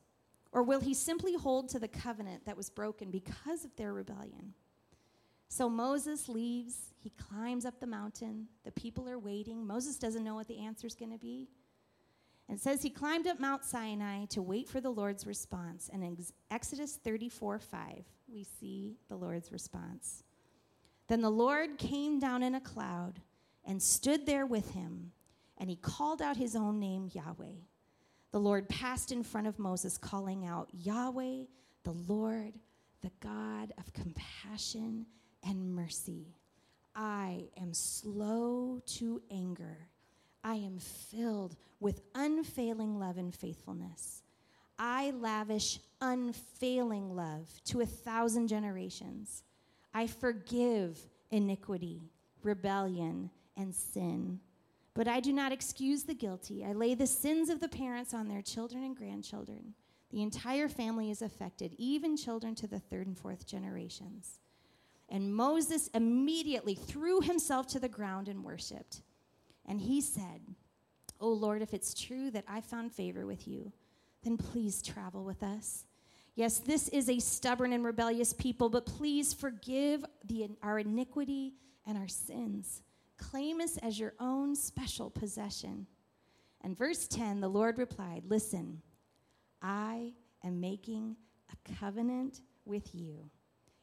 Or 0.51 0.63
will 0.63 0.79
he 0.79 0.93
simply 0.93 1.35
hold 1.35 1.69
to 1.69 1.79
the 1.79 1.87
covenant 1.87 2.45
that 2.45 2.57
was 2.57 2.69
broken 2.69 3.09
because 3.09 3.65
of 3.65 3.75
their 3.75 3.93
rebellion? 3.93 4.53
So 5.51 5.67
Moses 5.67 6.29
leaves. 6.29 6.93
He 6.97 7.09
climbs 7.09 7.65
up 7.65 7.81
the 7.81 7.85
mountain. 7.85 8.47
The 8.63 8.71
people 8.71 9.09
are 9.09 9.19
waiting. 9.19 9.67
Moses 9.67 9.97
doesn't 9.97 10.23
know 10.23 10.33
what 10.33 10.47
the 10.47 10.59
answer 10.59 10.87
is 10.87 10.95
going 10.95 11.11
to 11.11 11.17
be. 11.17 11.49
And 12.47 12.57
says 12.57 12.81
he 12.81 12.89
climbed 12.89 13.27
up 13.27 13.37
Mount 13.37 13.65
Sinai 13.65 14.23
to 14.27 14.41
wait 14.41 14.69
for 14.69 14.79
the 14.79 14.89
Lord's 14.89 15.27
response. 15.27 15.89
And 15.91 16.05
in 16.05 16.17
Exodus 16.49 16.95
34 16.95 17.59
5, 17.59 18.05
we 18.31 18.45
see 18.61 18.95
the 19.09 19.17
Lord's 19.17 19.51
response. 19.51 20.23
Then 21.09 21.19
the 21.19 21.29
Lord 21.29 21.77
came 21.77 22.17
down 22.17 22.43
in 22.43 22.55
a 22.55 22.61
cloud 22.61 23.19
and 23.65 23.83
stood 23.83 24.25
there 24.25 24.45
with 24.45 24.71
him, 24.71 25.11
and 25.57 25.69
he 25.69 25.75
called 25.75 26.21
out 26.21 26.37
his 26.37 26.55
own 26.55 26.79
name, 26.79 27.09
Yahweh 27.11 27.59
the 28.31 28.39
Lord 28.39 28.69
passed 28.69 29.11
in 29.11 29.23
front 29.23 29.47
of 29.47 29.59
Moses, 29.59 29.97
calling 29.97 30.45
out, 30.45 30.69
Yahweh, 30.71 31.43
the 31.83 31.91
Lord, 32.07 32.53
the 33.01 33.11
God 33.19 33.73
of 33.77 33.91
compassion 33.91 35.05
and 35.43 35.75
mercy. 35.75 36.36
I 36.95 37.45
am 37.60 37.73
slow 37.73 38.82
to 38.97 39.21
anger. 39.32 39.88
I 40.43 40.56
am 40.56 40.80
filled 40.80 41.56
with 41.80 42.01
unfailing 42.15 42.99
love 42.99 43.17
and 43.17 43.34
faithfulness. 43.34 44.23
I 44.77 45.12
lavish 45.12 45.80
unfailing 46.01 47.15
love 47.15 47.47
to 47.65 47.82
a 47.82 47.86
thousand 47.86 48.47
generations. 48.47 49.43
I 49.93 50.08
forgive 50.08 50.99
iniquity, 51.30 52.10
rebellion, 52.43 53.30
and 53.56 53.73
sin. 53.75 54.39
But 54.93 55.08
I 55.08 55.19
do 55.19 55.32
not 55.32 55.51
excuse 55.51 56.04
the 56.04 56.13
guilty. 56.13 56.65
I 56.65 56.73
lay 56.73 56.95
the 56.95 57.08
sins 57.08 57.49
of 57.49 57.60
the 57.60 57.69
parents 57.69 58.13
on 58.13 58.27
their 58.27 58.41
children 58.41 58.84
and 58.84 58.95
grandchildren. 58.95 59.73
The 60.10 60.21
entire 60.21 60.67
family 60.67 61.10
is 61.12 61.21
affected, 61.21 61.73
even 61.77 62.17
children 62.17 62.56
to 62.56 62.67
the 62.67 62.80
third 62.80 63.08
and 63.08 63.17
fourth 63.17 63.45
generations. 63.45 64.39
And 65.12 65.36
Moses 65.36 65.89
immediately 65.93 66.74
threw 66.74 67.21
himself 67.21 67.67
to 67.67 67.80
the 67.80 67.89
ground 67.89 68.28
and 68.28 68.43
worshiped. 68.43 69.02
And 69.67 69.80
he 69.80 70.02
said, 70.02 70.41
O 71.19 71.28
oh 71.28 71.34
Lord, 71.34 71.62
if 71.62 71.74
it's 71.74 71.93
true 71.93 72.32
that 72.32 72.45
I 72.47 72.62
found 72.62 72.91
favor 72.91 73.28
with 73.28 73.47
you, 73.47 73.71
then 74.24 74.38
please 74.38 74.82
travel 74.82 75.24
with 75.24 75.43
us. 75.43 75.86
Yes, 76.34 76.60
this 76.60 76.88
is 76.88 77.10
a 77.10 77.19
stubborn 77.19 77.74
and 77.74 77.86
rebellious 77.86 78.34
people, 78.34 78.69
but 78.69 78.88
please 78.88 79.34
forgive 79.34 80.04
the, 80.26 80.50
our 80.63 80.80
iniquity 80.80 81.54
and 81.86 81.97
our 81.97 82.08
sins 82.08 82.82
Claim 83.21 83.62
us 83.62 83.78
as 83.78 84.00
your 84.00 84.13
own 84.19 84.56
special 84.56 85.12
possession. 85.12 85.86
And 86.62 86.78
verse 86.78 87.08
10, 87.08 87.39
the 87.39 87.47
Lord 87.47 87.78
replied, 87.78 88.24
Listen, 88.28 88.82
I 89.62 90.13
am 90.43 90.60
making 90.60 91.15
a 91.52 91.74
covenant 91.76 92.41
with 92.65 92.93
you 92.95 93.30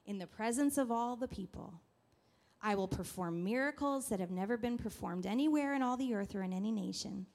in 0.09 0.19
the 0.19 0.27
presence 0.27 0.79
of 0.79 0.91
all 0.91 1.15
the 1.15 1.29
people. 1.29 1.75
I 2.63 2.75
will 2.75 2.89
perform 2.89 3.45
miracles 3.45 4.09
that 4.09 4.21
have 4.21 4.31
never 4.31 4.57
been 4.57 4.79
performed 4.79 5.27
anywhere 5.27 5.75
in 5.75 5.83
all 5.83 5.99
the 5.99 6.15
earth 6.15 6.35
or 6.35 6.43
in 6.43 6.53
any 6.53 6.73
nation. 6.73 7.27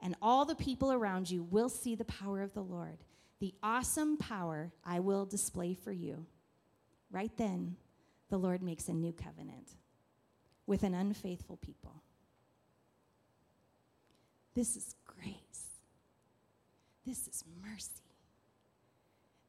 And 0.00 0.16
all 0.22 0.46
the 0.46 0.54
people 0.54 0.90
around 0.90 1.30
you 1.30 1.42
will 1.42 1.68
see 1.68 1.94
the 1.94 2.06
power 2.06 2.40
of 2.40 2.54
the 2.54 2.62
Lord, 2.62 2.96
the 3.40 3.54
awesome 3.62 4.16
power 4.16 4.72
I 4.84 5.00
will 5.00 5.26
display 5.26 5.74
for 5.74 5.92
you. 5.92 6.24
Right 7.10 7.30
then, 7.36 7.76
the 8.30 8.38
Lord 8.38 8.62
makes 8.62 8.88
a 8.88 8.94
new 8.94 9.12
covenant 9.12 9.76
with 10.66 10.82
an 10.84 10.94
unfaithful 10.94 11.58
people. 11.58 12.02
This 14.54 14.76
is 14.76 14.94
grace. 15.06 15.82
This 17.06 17.28
is 17.28 17.44
mercy. 17.62 18.02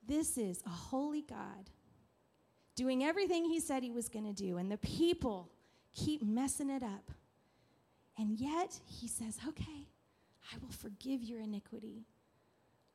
This 0.06 0.38
is 0.38 0.62
a 0.66 0.70
holy 0.70 1.22
God 1.22 1.70
doing 2.80 3.04
everything 3.04 3.44
he 3.44 3.60
said 3.60 3.84
he 3.84 3.92
was 3.92 4.08
going 4.08 4.24
to 4.24 4.32
do, 4.32 4.58
and 4.58 4.72
the 4.72 4.78
people 4.78 5.52
keep 5.94 6.24
messing 6.24 6.70
it 6.70 6.82
up. 6.82 7.12
And 8.18 8.40
yet 8.40 8.80
he 8.86 9.06
says, 9.06 9.38
Okay, 9.50 9.86
I 10.54 10.58
will 10.62 10.72
forgive 10.72 11.22
your 11.22 11.42
iniquity. 11.42 12.06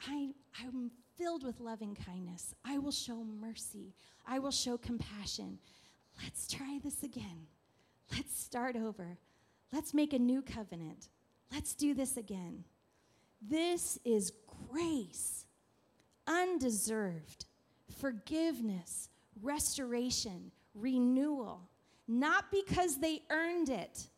I, 0.09 0.31
I'm 0.59 0.91
filled 1.19 1.45
with 1.45 1.61
loving 1.61 1.95
kindness. 1.95 2.55
I 2.65 2.79
will 2.79 2.93
show 2.93 3.23
mercy. 3.25 3.95
I 4.27 4.39
will 4.39 4.51
show 4.51 4.79
compassion. 4.79 5.59
Let's 6.23 6.49
try 6.49 6.81
this 6.83 7.03
again. 7.03 7.47
Let's 8.11 8.39
start 8.39 8.77
over. 8.77 9.19
Let's 9.71 9.93
make 9.93 10.15
a 10.15 10.19
new 10.19 10.41
covenant. 10.41 11.09
Let's 11.53 11.75
do 11.75 11.93
this 11.93 12.17
again. 12.17 12.65
This 13.43 13.99
is 14.03 14.33
grace, 14.71 15.45
undeserved, 16.27 17.45
forgiveness, 18.01 19.11
restoration, 19.43 20.51
renewal, 20.75 21.69
not 22.07 22.51
because 22.51 22.99
they 22.99 23.23
earned 23.31 23.69
it, 23.69 24.09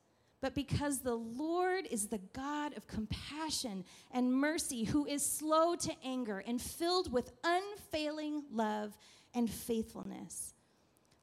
but 0.40 0.55
because 0.55 1.00
the 1.00 1.14
Lord 1.14 1.87
is 1.90 2.09
the 2.09 2.20
God 2.33 2.76
of 2.76 2.87
compassion 2.87 3.85
and 4.12 4.33
mercy, 4.33 4.85
who 4.85 5.07
is 5.07 5.24
slow 5.24 5.74
to 5.76 5.92
anger 6.05 6.42
and 6.46 6.61
filled 6.61 7.12
with 7.12 7.33
unfailing 7.42 8.44
love 8.52 8.96
and 9.35 9.50
faithfulness 9.50 10.55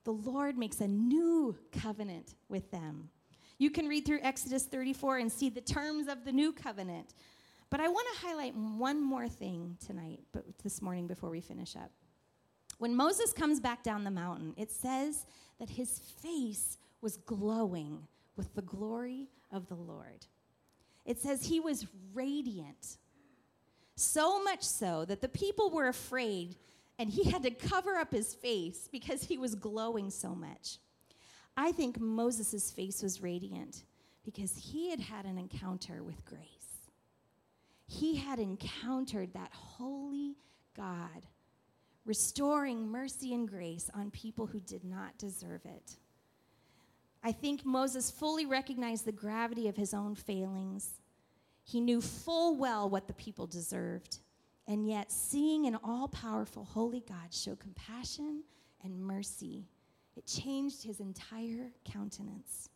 the 0.04 0.12
Lord 0.12 0.58
makes 0.58 0.82
a 0.82 0.88
new 0.88 1.56
covenant 1.72 2.36
with 2.50 2.70
them. 2.72 3.10
You 3.58 3.70
can 3.70 3.88
read 3.88 4.06
through 4.06 4.20
Exodus 4.22 4.66
34 4.66 5.20
and 5.20 5.32
see 5.32 5.50
the 5.50 5.62
terms 5.62 6.08
of 6.08 6.26
the 6.26 6.32
new 6.32 6.52
covenant. 6.52 7.14
But 7.70 7.80
I 7.80 7.88
want 7.88 8.08
to 8.14 8.28
highlight 8.28 8.56
one 8.56 9.02
more 9.02 9.28
thing 9.28 9.78
tonight, 9.86 10.20
but 10.32 10.44
this 10.64 10.82
morning 10.82 11.08
before 11.08 11.30
we 11.30 11.42
finish 11.42 11.76
up. 11.76 11.92
When 12.78 12.96
Moses 12.96 13.34
comes 13.34 13.60
back 13.60 13.84
down 13.84 14.04
the 14.04 14.12
mountain, 14.12 14.54
it 14.58 14.72
says 14.72 15.26
that 15.60 15.70
his 15.70 16.00
face 16.00 16.78
was 17.02 17.18
glowing 17.18 18.08
with 18.36 18.54
the 18.56 18.62
glory 18.62 19.28
of 19.52 19.68
the 19.68 19.76
Lord. 19.76 20.26
It 21.06 21.20
says 21.20 21.46
he 21.46 21.60
was 21.60 21.88
radiant, 22.14 22.98
so 23.96 24.44
much 24.44 24.64
so 24.64 25.06
that 25.06 25.22
the 25.22 25.30
people 25.30 25.70
were 25.70 25.88
afraid 25.88 26.56
and 26.98 27.10
he 27.10 27.30
had 27.30 27.44
to 27.44 27.52
cover 27.52 27.96
up 27.96 28.12
his 28.12 28.34
face 28.34 28.88
because 28.92 29.24
he 29.24 29.38
was 29.38 29.56
glowing 29.56 30.10
so 30.10 30.34
much. 30.34 30.78
I 31.58 31.72
think 31.72 32.00
Moses' 32.00 32.72
face 32.72 33.04
was 33.04 33.22
radiant 33.22 33.84
because 34.24 34.56
he 34.58 34.90
had 34.90 35.00
had 35.00 35.26
an 35.26 35.38
encounter 35.38 36.02
with 36.02 36.24
grace. 36.26 36.90
He 37.88 38.16
had 38.16 38.40
encountered 38.40 39.34
that 39.34 39.52
holy 39.54 40.36
God 40.76 41.28
restoring 42.06 42.88
mercy 42.88 43.34
and 43.34 43.48
grace 43.48 43.90
on 43.94 44.12
people 44.12 44.46
who 44.46 44.60
did 44.60 44.84
not 44.84 45.18
deserve 45.18 45.62
it. 45.66 45.98
I 47.24 47.32
think 47.32 47.66
Moses 47.66 48.12
fully 48.12 48.46
recognized 48.46 49.06
the 49.06 49.12
gravity 49.14 49.68
of 49.68 49.78
his 49.78 49.94
own 49.94 50.16
failings. 50.16 51.00
He 51.64 51.80
knew 51.80 52.02
full 52.02 52.58
well 52.58 52.90
what 52.90 53.08
the 53.08 53.14
people 53.14 53.48
deserved 53.48 54.20
And 54.68 54.88
yet, 54.88 55.12
seeing 55.12 55.66
an 55.66 55.78
all 55.84 56.08
powerful, 56.08 56.64
holy 56.64 57.02
God 57.02 57.34
show 57.34 57.56
compassion 57.56 58.44
and 58.84 58.98
mercy, 58.98 59.68
it 60.16 60.26
changed 60.26 60.84
his 60.84 61.00
entire 61.00 61.72
countenance. 61.84 62.70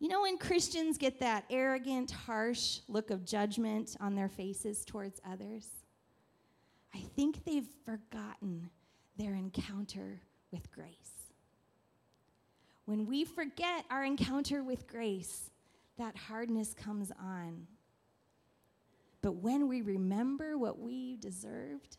You 0.00 0.08
know, 0.08 0.22
when 0.22 0.38
Christians 0.38 0.98
get 0.98 1.20
that 1.20 1.44
arrogant, 1.50 2.10
harsh 2.10 2.80
look 2.88 3.10
of 3.10 3.24
judgment 3.24 3.96
on 4.00 4.14
their 4.14 4.28
faces 4.28 4.84
towards 4.84 5.20
others, 5.28 5.66
I 6.94 7.00
think 7.16 7.44
they've 7.44 7.68
forgotten 7.84 8.70
their 9.16 9.34
encounter 9.34 10.20
with 10.50 10.70
grace. 10.70 11.32
When 12.84 13.06
we 13.06 13.24
forget 13.24 13.84
our 13.90 14.04
encounter 14.04 14.62
with 14.62 14.86
grace, 14.86 15.50
that 15.98 16.16
hardness 16.16 16.72
comes 16.72 17.12
on. 17.20 17.66
But 19.20 19.32
when 19.36 19.68
we 19.68 19.82
remember 19.82 20.56
what 20.56 20.78
we 20.78 21.16
deserved, 21.16 21.98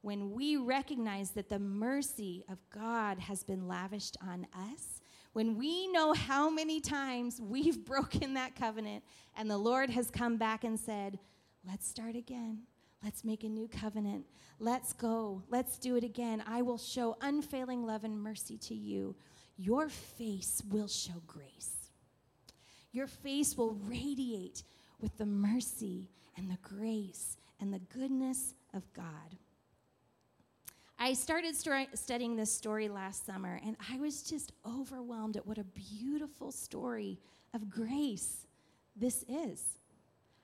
when 0.00 0.32
we 0.32 0.56
recognize 0.56 1.30
that 1.32 1.48
the 1.48 1.58
mercy 1.58 2.44
of 2.48 2.58
God 2.70 3.18
has 3.18 3.44
been 3.44 3.68
lavished 3.68 4.16
on 4.26 4.46
us, 4.54 5.00
when 5.34 5.56
we 5.56 5.86
know 5.88 6.14
how 6.14 6.48
many 6.48 6.80
times 6.80 7.40
we've 7.40 7.84
broken 7.84 8.34
that 8.34 8.56
covenant 8.56 9.04
and 9.36 9.50
the 9.50 9.58
Lord 9.58 9.90
has 9.90 10.10
come 10.10 10.36
back 10.36 10.64
and 10.64 10.78
said, 10.78 11.18
Let's 11.66 11.86
start 11.86 12.16
again. 12.16 12.62
Let's 13.02 13.24
make 13.24 13.44
a 13.44 13.48
new 13.48 13.68
covenant. 13.68 14.26
Let's 14.58 14.92
go. 14.92 15.42
Let's 15.48 15.78
do 15.78 15.96
it 15.96 16.04
again. 16.04 16.42
I 16.46 16.62
will 16.62 16.78
show 16.78 17.16
unfailing 17.20 17.86
love 17.86 18.04
and 18.04 18.20
mercy 18.20 18.58
to 18.58 18.74
you. 18.74 19.14
Your 19.56 19.88
face 19.88 20.62
will 20.68 20.88
show 20.88 21.22
grace. 21.26 21.90
Your 22.92 23.06
face 23.06 23.56
will 23.56 23.74
radiate 23.86 24.64
with 25.00 25.16
the 25.16 25.26
mercy 25.26 26.08
and 26.36 26.50
the 26.50 26.58
grace 26.62 27.36
and 27.60 27.72
the 27.72 27.78
goodness 27.78 28.54
of 28.74 28.82
God. 28.92 29.04
I 30.98 31.12
started 31.12 31.54
studying 31.54 32.34
this 32.34 32.52
story 32.52 32.88
last 32.88 33.24
summer, 33.24 33.60
and 33.64 33.76
I 33.92 33.98
was 33.98 34.24
just 34.24 34.52
overwhelmed 34.66 35.36
at 35.36 35.46
what 35.46 35.58
a 35.58 35.64
beautiful 35.64 36.50
story 36.50 37.20
of 37.54 37.70
grace 37.70 38.46
this 38.96 39.24
is. 39.28 39.62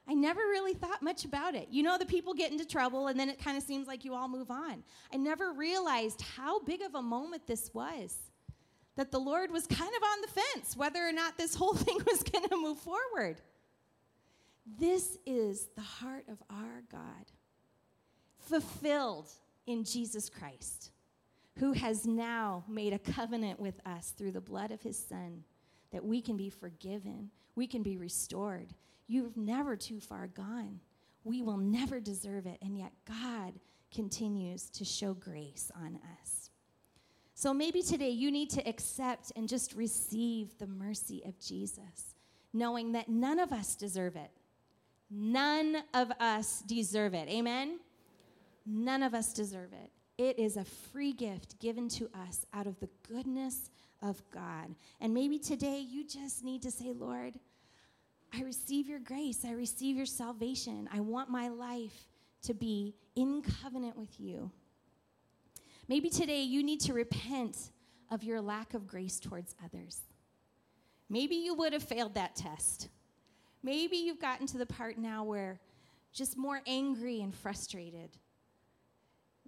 I 0.07 0.13
never 0.13 0.41
really 0.41 0.75
thought 0.75 1.03
much 1.03 1.25
about 1.25 1.55
it. 1.55 1.69
You 1.71 1.83
know, 1.83 1.97
the 1.97 2.05
people 2.05 2.35
get 2.35 2.53
into 2.53 2.67
trouble, 2.67 3.09
and 3.09 3.19
then 3.19 3.31
it 3.31 3.43
kind 3.43 3.57
of 3.57 3.63
seems 3.63 3.87
like 3.87 4.05
you 4.05 4.15
all 4.15 4.29
move 4.29 4.51
on. 4.51 4.83
I 5.13 5.17
never 5.17 5.53
realized 5.53 6.21
how 6.21 6.61
big 6.61 6.83
of 6.83 6.95
a 6.95 7.03
moment 7.03 7.47
this 7.47 7.73
was. 7.73 8.17
That 8.97 9.11
the 9.11 9.19
Lord 9.19 9.51
was 9.51 9.67
kind 9.67 9.93
of 9.97 10.03
on 10.03 10.21
the 10.21 10.29
fence 10.29 10.77
whether 10.77 11.01
or 11.01 11.13
not 11.13 11.37
this 11.37 11.55
whole 11.55 11.75
thing 11.75 11.99
was 12.07 12.23
going 12.23 12.49
to 12.49 12.57
move 12.57 12.79
forward. 12.79 13.41
This 14.79 15.19
is 15.27 15.69
the 15.75 15.83
heart 15.83 16.25
of 16.29 16.43
our 16.49 16.83
God, 16.91 17.33
fulfilled 18.39 19.31
in 19.67 19.85
Jesus 19.85 20.31
Christ, 20.31 20.91
who 21.59 21.73
has 21.73 22.07
now 22.07 22.65
made 22.69 22.93
a 22.93 22.99
covenant 22.99 23.59
with 23.59 23.81
us 23.87 24.11
through 24.17 24.33
the 24.33 24.41
blood 24.41 24.71
of 24.71 24.83
his 24.83 24.99
Son 24.99 25.45
that 25.93 26.05
we 26.05 26.21
can 26.21 26.37
be 26.37 26.51
forgiven, 26.51 27.31
we 27.55 27.67
can 27.67 27.83
be 27.83 27.97
restored. 27.97 28.75
You've 29.07 29.37
never 29.37 29.77
too 29.77 30.01
far 30.01 30.27
gone. 30.27 30.81
We 31.25 31.43
will 31.43 31.57
never 31.57 32.01
deserve 32.01 32.47
it, 32.47 32.59
and 32.63 32.77
yet 32.77 32.93
God 33.07 33.55
continues 33.93 34.69
to 34.71 34.85
show 34.85 35.15
grace 35.15 35.71
on 35.75 35.99
us. 36.21 36.51
So 37.35 37.53
maybe 37.53 37.83
today 37.83 38.11
you 38.11 38.31
need 38.31 38.51
to 38.51 38.69
accept 38.69 39.33
and 39.35 39.49
just 39.49 39.75
receive 39.75 40.57
the 40.59 40.67
mercy 40.67 41.23
of 41.27 41.39
Jesus, 41.39 42.15
knowing 42.53 42.93
that 42.93 43.09
none 43.09 43.39
of 43.39 43.53
us 43.53 43.75
deserve 43.75 44.17
it. 44.17 44.31
None 45.11 45.77
of 45.93 46.11
us 46.21 46.63
deserve 46.67 47.15
it. 47.15 47.29
Amen? 47.29 47.81
None 48.67 49.03
of 49.03 49.15
us 49.15 49.33
deserve 49.33 49.73
it. 49.73 49.91
It 50.17 50.39
is 50.39 50.57
a 50.57 50.65
free 50.65 51.13
gift 51.13 51.59
given 51.59 51.89
to 51.91 52.09
us 52.15 52.47
out 52.55 52.67
of 52.67 52.79
the 52.81 52.89
goodness 53.09 53.71
of 54.01 54.23
God. 54.31 54.75
And 55.01 55.13
maybe 55.13 55.39
today 55.39 55.81
you 55.81 56.07
just 56.07 56.45
need 56.45 56.63
to 56.63 56.71
say, 56.71 56.93
Lord, 56.93 57.35
I 58.37 58.43
receive 58.43 58.89
your 58.89 58.99
grace. 58.99 59.45
I 59.45 59.53
receive 59.53 59.97
your 59.97 60.07
salvation. 60.07 60.89
I 60.93 61.01
want 61.01 61.29
my 61.29 61.49
life 61.49 62.09
to 62.43 62.55
be 62.55 62.95
in 63.15 63.43
covenant 63.43 63.97
with 63.97 64.19
you. 64.19 64.51
Maybe 65.89 66.11
today 66.11 66.43
you 66.43 66.63
need 66.63 66.81
to 66.81 66.95
repent 66.95 67.71
of 68.11 68.25
your 68.25 68.41
lack 68.41 68.75
of 68.75 68.87
grace 68.87 69.21
towards 69.21 69.55
others. 69.65 70.01
Maybe 71.09 71.37
you 71.37 71.55
would 71.55 71.73
have 71.73 71.83
failed 71.83 72.15
that 72.15 72.35
test. 72.35 72.89
Maybe 73.63 73.97
you've 73.97 74.21
gotten 74.21 74.47
to 74.49 74.59
the 74.59 74.67
part 74.67 74.99
now 74.99 75.25
where 75.25 75.61
just 76.13 76.37
more 76.37 76.61
angry 76.67 77.21
and 77.21 77.35
frustrated 77.35 78.11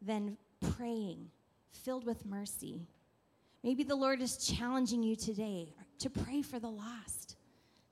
than 0.00 0.36
praying, 0.76 1.30
filled 1.70 2.04
with 2.04 2.26
mercy. 2.26 2.86
Maybe 3.62 3.82
the 3.82 3.96
Lord 3.96 4.20
is 4.20 4.36
challenging 4.36 5.02
you 5.02 5.16
today 5.16 5.74
to 5.98 6.10
pray 6.10 6.42
for 6.42 6.58
the 6.58 6.70
lost, 6.70 7.35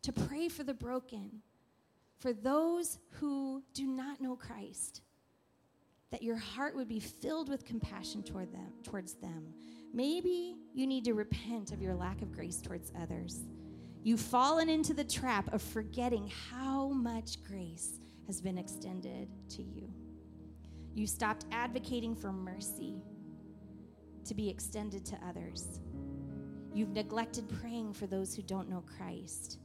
to 0.04 0.12
pray 0.12 0.50
for 0.50 0.64
the 0.64 0.74
broken, 0.74 1.40
for 2.18 2.34
those 2.34 2.98
who 3.12 3.62
do 3.72 3.86
not 3.86 4.20
know 4.20 4.36
Christ, 4.36 5.00
that 6.10 6.22
your 6.22 6.36
heart 6.36 6.76
would 6.76 6.88
be 6.88 7.00
filled 7.00 7.48
with 7.48 7.64
compassion 7.64 8.22
toward 8.22 8.52
them, 8.52 8.70
towards 8.82 9.14
them. 9.14 9.54
Maybe 9.94 10.56
you 10.74 10.86
need 10.86 11.06
to 11.06 11.14
repent 11.14 11.72
of 11.72 11.80
your 11.80 11.94
lack 11.94 12.20
of 12.20 12.32
grace 12.32 12.60
towards 12.60 12.92
others. 13.00 13.46
You've 14.02 14.20
fallen 14.20 14.68
into 14.68 14.92
the 14.92 15.04
trap 15.04 15.50
of 15.54 15.62
forgetting 15.62 16.30
how 16.50 16.88
much 16.88 17.42
grace 17.42 17.98
has 18.26 18.42
been 18.42 18.58
extended 18.58 19.28
to 19.48 19.62
you. 19.62 19.90
You 20.94 21.06
stopped 21.06 21.46
advocating 21.50 22.14
for 22.14 22.30
mercy 22.30 23.00
to 24.26 24.34
be 24.34 24.50
extended 24.50 25.06
to 25.06 25.18
others. 25.26 25.80
You've 26.74 26.92
neglected 26.92 27.48
praying 27.48 27.94
for 27.94 28.06
those 28.06 28.34
who 28.34 28.42
don't 28.42 28.68
know 28.68 28.84
Christ. 28.98 29.58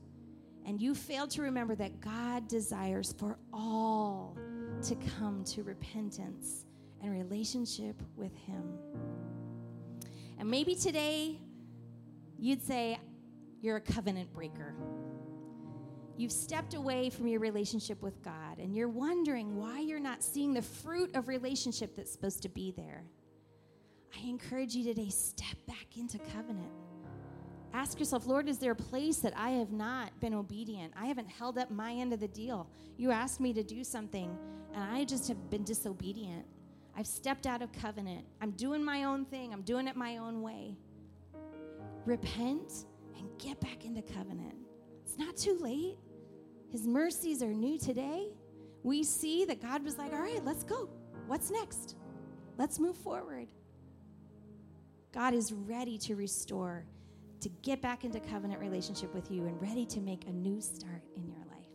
And 0.69 0.79
you 0.79 0.93
failed 0.93 1.31
to 1.31 1.41
remember 1.41 1.73
that 1.77 1.99
God 1.99 2.47
desires 2.47 3.15
for 3.17 3.39
all 3.51 4.37
to 4.83 4.95
come 5.17 5.43
to 5.45 5.63
repentance 5.63 6.67
and 7.01 7.11
relationship 7.11 7.99
with 8.15 8.35
Him. 8.45 8.77
And 10.37 10.47
maybe 10.47 10.75
today 10.75 11.39
you'd 12.37 12.61
say, 12.61 12.99
You're 13.61 13.77
a 13.77 13.81
covenant 13.81 14.31
breaker. 14.31 14.75
You've 16.17 16.31
stepped 16.31 16.75
away 16.75 17.09
from 17.09 17.27
your 17.27 17.39
relationship 17.39 18.03
with 18.03 18.21
God 18.21 18.59
and 18.59 18.75
you're 18.75 18.89
wondering 18.89 19.55
why 19.55 19.79
you're 19.79 19.99
not 19.99 20.21
seeing 20.21 20.53
the 20.53 20.61
fruit 20.61 21.15
of 21.15 21.27
relationship 21.27 21.95
that's 21.95 22.11
supposed 22.11 22.43
to 22.43 22.49
be 22.49 22.73
there. 22.77 23.05
I 24.15 24.27
encourage 24.27 24.75
you 24.75 24.83
today 24.83 25.09
step 25.09 25.57
back 25.65 25.97
into 25.97 26.19
covenant. 26.19 26.69
Ask 27.73 27.99
yourself, 27.99 28.25
Lord, 28.25 28.49
is 28.49 28.57
there 28.57 28.71
a 28.71 28.75
place 28.75 29.17
that 29.17 29.33
I 29.37 29.51
have 29.51 29.71
not 29.71 30.19
been 30.19 30.33
obedient? 30.33 30.93
I 30.99 31.05
haven't 31.05 31.29
held 31.29 31.57
up 31.57 31.69
my 31.69 31.93
end 31.93 32.13
of 32.13 32.19
the 32.19 32.27
deal. 32.27 32.67
You 32.97 33.11
asked 33.11 33.39
me 33.39 33.53
to 33.53 33.63
do 33.63 33.83
something, 33.83 34.35
and 34.73 34.83
I 34.83 35.05
just 35.05 35.27
have 35.27 35.49
been 35.49 35.63
disobedient. 35.63 36.45
I've 36.97 37.07
stepped 37.07 37.45
out 37.45 37.61
of 37.61 37.71
covenant. 37.71 38.25
I'm 38.41 38.51
doing 38.51 38.83
my 38.83 39.03
own 39.03 39.25
thing, 39.25 39.53
I'm 39.53 39.61
doing 39.61 39.87
it 39.87 39.95
my 39.95 40.17
own 40.17 40.41
way. 40.41 40.75
Repent 42.05 42.85
and 43.17 43.29
get 43.37 43.59
back 43.61 43.85
into 43.85 44.01
covenant. 44.01 44.55
It's 45.05 45.17
not 45.17 45.37
too 45.37 45.57
late. 45.59 45.97
His 46.71 46.87
mercies 46.87 47.43
are 47.43 47.53
new 47.53 47.77
today. 47.77 48.27
We 48.83 49.03
see 49.03 49.45
that 49.45 49.61
God 49.61 49.83
was 49.83 49.97
like, 49.97 50.13
all 50.13 50.21
right, 50.21 50.43
let's 50.43 50.63
go. 50.63 50.89
What's 51.27 51.51
next? 51.51 51.95
Let's 52.57 52.79
move 52.79 52.97
forward. 52.97 53.47
God 55.11 55.33
is 55.33 55.51
ready 55.51 55.97
to 55.99 56.15
restore, 56.15 56.85
to 57.41 57.49
get 57.61 57.81
back 57.81 58.03
into 58.03 58.19
covenant 58.19 58.59
relationship 58.59 59.13
with 59.13 59.31
you, 59.31 59.45
and 59.45 59.61
ready 59.61 59.85
to 59.85 59.99
make 59.99 60.27
a 60.27 60.31
new 60.31 60.61
start 60.61 61.03
in 61.15 61.27
your 61.27 61.39
life. 61.39 61.67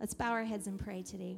Let's 0.00 0.14
bow 0.14 0.30
our 0.30 0.44
heads 0.44 0.66
and 0.66 0.78
pray 0.78 1.02
today. 1.02 1.36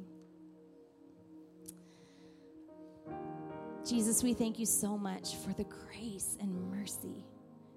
Jesus, 3.87 4.23
we 4.23 4.33
thank 4.33 4.57
you 4.57 4.65
so 4.65 4.97
much 4.97 5.35
for 5.35 5.53
the 5.53 5.65
grace 5.65 6.37
and 6.39 6.71
mercy 6.71 7.23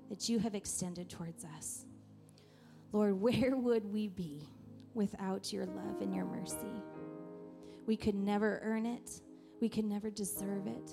that 0.09 0.29
you 0.29 0.39
have 0.39 0.55
extended 0.55 1.11
towards 1.11 1.45
us. 1.57 1.85
Lord, 2.93 3.21
where 3.21 3.57
would 3.57 3.85
we 3.93 4.09
be 4.09 4.49
without 4.99 5.53
your 5.53 5.65
love 5.65 6.03
and 6.03 6.15
your 6.15 6.25
mercy. 6.25 6.83
We 7.87 7.97
could 7.97 8.17
never 8.17 8.61
earn 8.63 8.85
it, 8.85 9.23
we 9.61 9.69
could 9.69 9.85
never 9.85 10.11
deserve 10.11 10.67
it, 10.67 10.91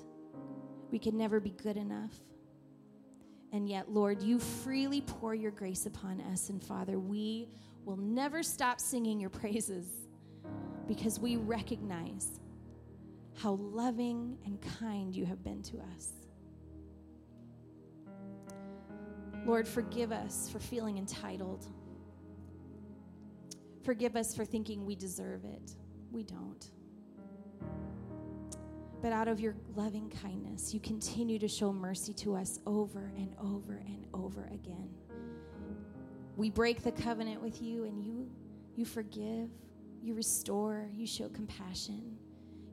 we 0.92 1.00
could 1.00 1.16
never 1.16 1.40
be 1.40 1.50
good 1.50 1.76
enough. 1.76 2.14
And 3.56 3.70
yet, 3.70 3.90
Lord, 3.90 4.22
you 4.22 4.38
freely 4.38 5.00
pour 5.00 5.34
your 5.34 5.52
grace 5.52 5.86
upon 5.86 6.20
us. 6.34 6.50
And 6.50 6.62
Father, 6.62 7.00
we 7.00 7.48
will 7.86 7.96
never 7.96 8.44
stop 8.44 8.82
singing 8.82 9.18
your 9.18 9.30
praises 9.30 9.86
because 10.90 11.22
we 11.22 11.38
recognize 11.38 12.42
how 13.42 13.54
loving 13.54 14.38
and 14.46 14.60
kind 14.78 15.16
you 15.16 15.26
have 15.26 15.42
been 15.42 15.64
to 15.64 15.78
us. 15.96 16.12
Lord, 19.46 19.70
forgive 19.70 20.12
us 20.12 20.50
for 20.50 20.60
feeling 20.60 20.98
entitled. 20.98 21.66
Forgive 23.84 24.18
us 24.18 24.36
for 24.36 24.44
thinking 24.44 24.86
we 24.86 24.98
deserve 24.98 25.46
it. 25.46 25.76
We 26.12 26.24
don't. 26.24 26.72
But 29.06 29.14
out 29.14 29.28
of 29.28 29.40
your 29.40 29.54
loving 29.76 30.12
kindness, 30.24 30.74
you 30.74 30.80
continue 30.80 31.38
to 31.38 31.48
show 31.48 31.72
mercy 31.72 32.12
to 32.14 32.36
us 32.36 32.58
over 32.66 33.12
and 33.16 33.36
over 33.40 33.74
and 33.74 34.04
over 34.16 34.50
again. 34.52 34.90
We 36.38 36.50
break 36.50 36.82
the 36.82 36.92
covenant 36.92 37.40
with 37.40 37.62
you 37.62 37.84
and 37.84 38.04
you 38.04 38.28
you 38.76 38.84
forgive, 38.84 39.52
you 40.02 40.16
restore, 40.16 40.90
you 40.92 41.06
show 41.06 41.30
compassion. 41.30 42.18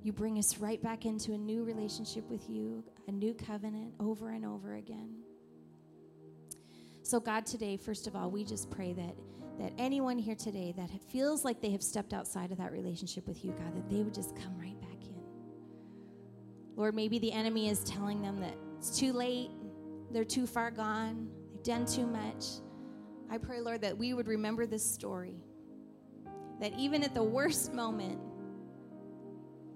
You 0.03 0.15
bring 0.15 0.39
us 0.39 0.57
right 0.57 0.83
back 0.83 1.05
into 1.05 1.35
a 1.35 1.37
new 1.39 1.65
relationship 1.65 2.27
with 2.31 2.49
you, 2.49 2.83
a 3.09 3.13
new 3.13 3.35
covenant 3.35 3.93
over 4.01 4.31
and 4.31 4.47
over 4.47 4.77
again. 4.77 5.11
So, 7.03 7.21
God, 7.21 7.45
today, 7.45 7.77
first 7.77 8.07
of 8.07 8.17
all, 8.17 8.31
we 8.31 8.43
just 8.43 8.71
pray 8.71 8.95
that, 8.95 9.15
that 9.59 9.75
anyone 9.77 10.17
here 10.17 10.35
today 10.35 10.73
that 10.79 10.89
feels 11.11 11.45
like 11.45 11.61
they 11.61 11.73
have 11.73 11.83
stepped 11.83 12.15
outside 12.15 12.53
of 12.53 12.57
that 12.57 12.73
relationship 12.73 13.29
with 13.29 13.45
you, 13.45 13.51
God, 13.51 13.77
that 13.77 13.91
they 13.91 14.03
would 14.03 14.15
just 14.15 14.35
come 14.35 14.59
right 14.59 14.81
back. 14.81 14.92
Lord, 16.77 16.95
maybe 16.95 17.19
the 17.19 17.33
enemy 17.33 17.69
is 17.69 17.85
telling 17.85 18.23
them 18.23 18.41
that 18.41 18.57
it's 18.79 18.99
too 18.99 19.13
late, 19.13 19.51
they're 20.11 20.25
too 20.25 20.47
far 20.47 20.71
gone, 20.71 21.29
they've 21.51 21.63
done 21.63 21.87
too 21.87 22.07
much. 22.07 22.45
I 23.31 23.39
pray, 23.39 23.61
Lord, 23.61 23.83
that 23.83 23.97
we 23.97 24.15
would 24.15 24.27
remember 24.27 24.67
this 24.67 24.85
story. 24.85 25.37
That 26.61 26.73
even 26.79 27.03
at 27.03 27.15
the 27.15 27.23
worst 27.23 27.73
moment, 27.73 28.19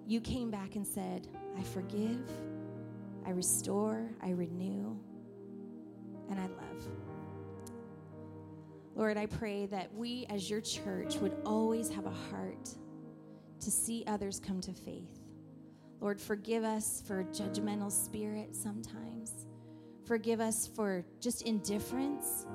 you 0.07 0.21
came 0.21 0.51
back 0.51 0.77
and 0.77 0.87
said, 0.87 1.27
I 1.59 1.63
forgive, 1.63 2.31
I 3.27 3.31
restore, 3.31 4.11
I 4.23 4.31
renew, 4.31 4.97
and 6.31 6.39
I 6.39 6.47
love. 6.47 6.89
Lord, 8.95 9.17
I 9.19 9.27
pray 9.27 9.67
that 9.67 9.93
we 9.95 10.27
as 10.31 10.49
your 10.49 10.61
church 10.61 11.17
would 11.17 11.37
always 11.45 11.91
have 11.91 12.07
a 12.07 12.15
heart 12.31 12.71
to 13.61 13.71
see 13.71 14.05
others 14.07 14.41
come 14.41 14.61
to 14.63 14.73
faith. 14.73 15.26
Lord, 16.01 16.21
forgive 16.21 16.65
us 16.65 17.03
for 17.07 17.25
judgmental 17.25 17.91
spirit 17.91 18.55
sometimes. 18.55 19.47
Forgive 20.05 20.41
us 20.41 20.67
for 20.67 21.05
just 21.21 21.43
indifference, 21.43 22.47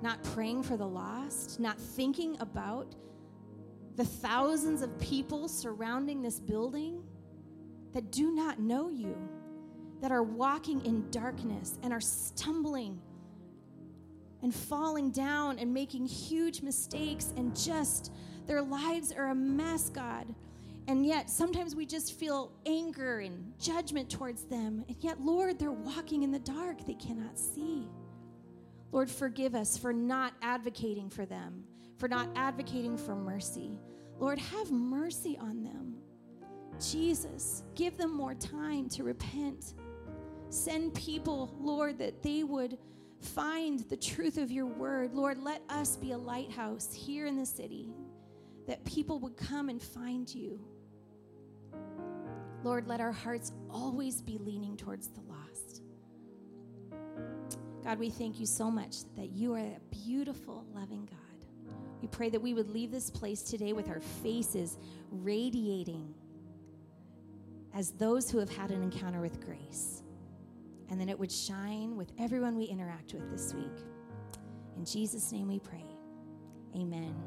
not 0.00 0.22
praying 0.22 0.62
for 0.62 0.76
the 0.76 0.86
lost, 0.86 1.60
not 1.60 1.78
thinking 1.78 2.36
about 2.40 2.94
the 3.96 4.04
thousands 4.04 4.82
of 4.82 4.98
people 4.98 5.48
surrounding 5.48 6.22
this 6.22 6.40
building 6.40 7.02
that 7.92 8.10
do 8.10 8.34
not 8.34 8.58
know 8.58 8.88
you, 8.88 9.16
that 10.00 10.10
are 10.10 10.22
walking 10.22 10.84
in 10.84 11.08
darkness 11.10 11.78
and 11.82 11.92
are 11.92 12.00
stumbling 12.00 13.00
and 14.42 14.54
falling 14.54 15.10
down 15.10 15.58
and 15.58 15.72
making 15.72 16.06
huge 16.06 16.60
mistakes 16.60 17.32
and 17.36 17.56
just 17.56 18.12
their 18.46 18.60
lives 18.60 19.12
are 19.12 19.28
a 19.28 19.34
mess, 19.34 19.88
God. 19.88 20.26
And 20.86 21.06
yet 21.06 21.30
sometimes 21.30 21.74
we 21.74 21.86
just 21.86 22.18
feel 22.18 22.52
anger 22.66 23.20
and 23.20 23.52
judgment 23.58 24.10
towards 24.10 24.44
them. 24.44 24.84
And 24.86 24.96
yet, 25.00 25.20
Lord, 25.20 25.58
they're 25.58 25.72
walking 25.72 26.22
in 26.22 26.30
the 26.30 26.38
dark, 26.38 26.84
they 26.86 26.94
cannot 26.94 27.38
see. 27.38 27.88
Lord, 28.92 29.10
forgive 29.10 29.54
us 29.54 29.76
for 29.78 29.92
not 29.92 30.34
advocating 30.42 31.10
for 31.10 31.24
them, 31.26 31.64
for 31.96 32.08
not 32.08 32.28
advocating 32.36 32.96
for 32.96 33.16
mercy. 33.16 33.78
Lord, 34.18 34.38
have 34.38 34.70
mercy 34.70 35.38
on 35.40 35.62
them. 35.64 35.96
Jesus, 36.80 37.62
give 37.74 37.96
them 37.96 38.14
more 38.14 38.34
time 38.34 38.88
to 38.90 39.04
repent. 39.04 39.74
Send 40.50 40.94
people, 40.94 41.56
Lord, 41.58 41.98
that 41.98 42.22
they 42.22 42.44
would 42.44 42.78
find 43.20 43.80
the 43.80 43.96
truth 43.96 44.36
of 44.36 44.52
your 44.52 44.66
word. 44.66 45.14
Lord, 45.14 45.38
let 45.38 45.62
us 45.68 45.96
be 45.96 46.12
a 46.12 46.18
lighthouse 46.18 46.92
here 46.92 47.26
in 47.26 47.36
the 47.36 47.46
city 47.46 47.94
that 48.66 48.84
people 48.84 49.18
would 49.20 49.36
come 49.36 49.68
and 49.68 49.82
find 49.82 50.32
you. 50.32 50.60
Lord, 52.64 52.88
let 52.88 53.00
our 53.00 53.12
hearts 53.12 53.52
always 53.70 54.22
be 54.22 54.38
leaning 54.38 54.76
towards 54.76 55.08
the 55.08 55.20
lost. 55.20 55.82
God, 57.84 57.98
we 57.98 58.08
thank 58.08 58.40
you 58.40 58.46
so 58.46 58.70
much 58.70 58.96
that 59.16 59.30
you 59.32 59.52
are 59.54 59.58
a 59.58 59.78
beautiful, 59.90 60.64
loving 60.74 61.04
God. 61.04 61.74
We 62.00 62.08
pray 62.08 62.30
that 62.30 62.40
we 62.40 62.54
would 62.54 62.70
leave 62.70 62.90
this 62.90 63.10
place 63.10 63.42
today 63.42 63.74
with 63.74 63.88
our 63.88 64.00
faces 64.00 64.78
radiating 65.10 66.14
as 67.74 67.90
those 67.92 68.30
who 68.30 68.38
have 68.38 68.50
had 68.50 68.70
an 68.70 68.82
encounter 68.82 69.20
with 69.20 69.44
grace 69.44 70.02
and 70.90 71.00
then 71.00 71.08
it 71.08 71.18
would 71.18 71.32
shine 71.32 71.96
with 71.96 72.12
everyone 72.18 72.56
we 72.56 72.64
interact 72.64 73.14
with 73.14 73.30
this 73.30 73.54
week. 73.54 73.84
In 74.76 74.84
Jesus' 74.84 75.32
name 75.32 75.48
we 75.48 75.58
pray. 75.58 75.84
Amen. 76.76 77.14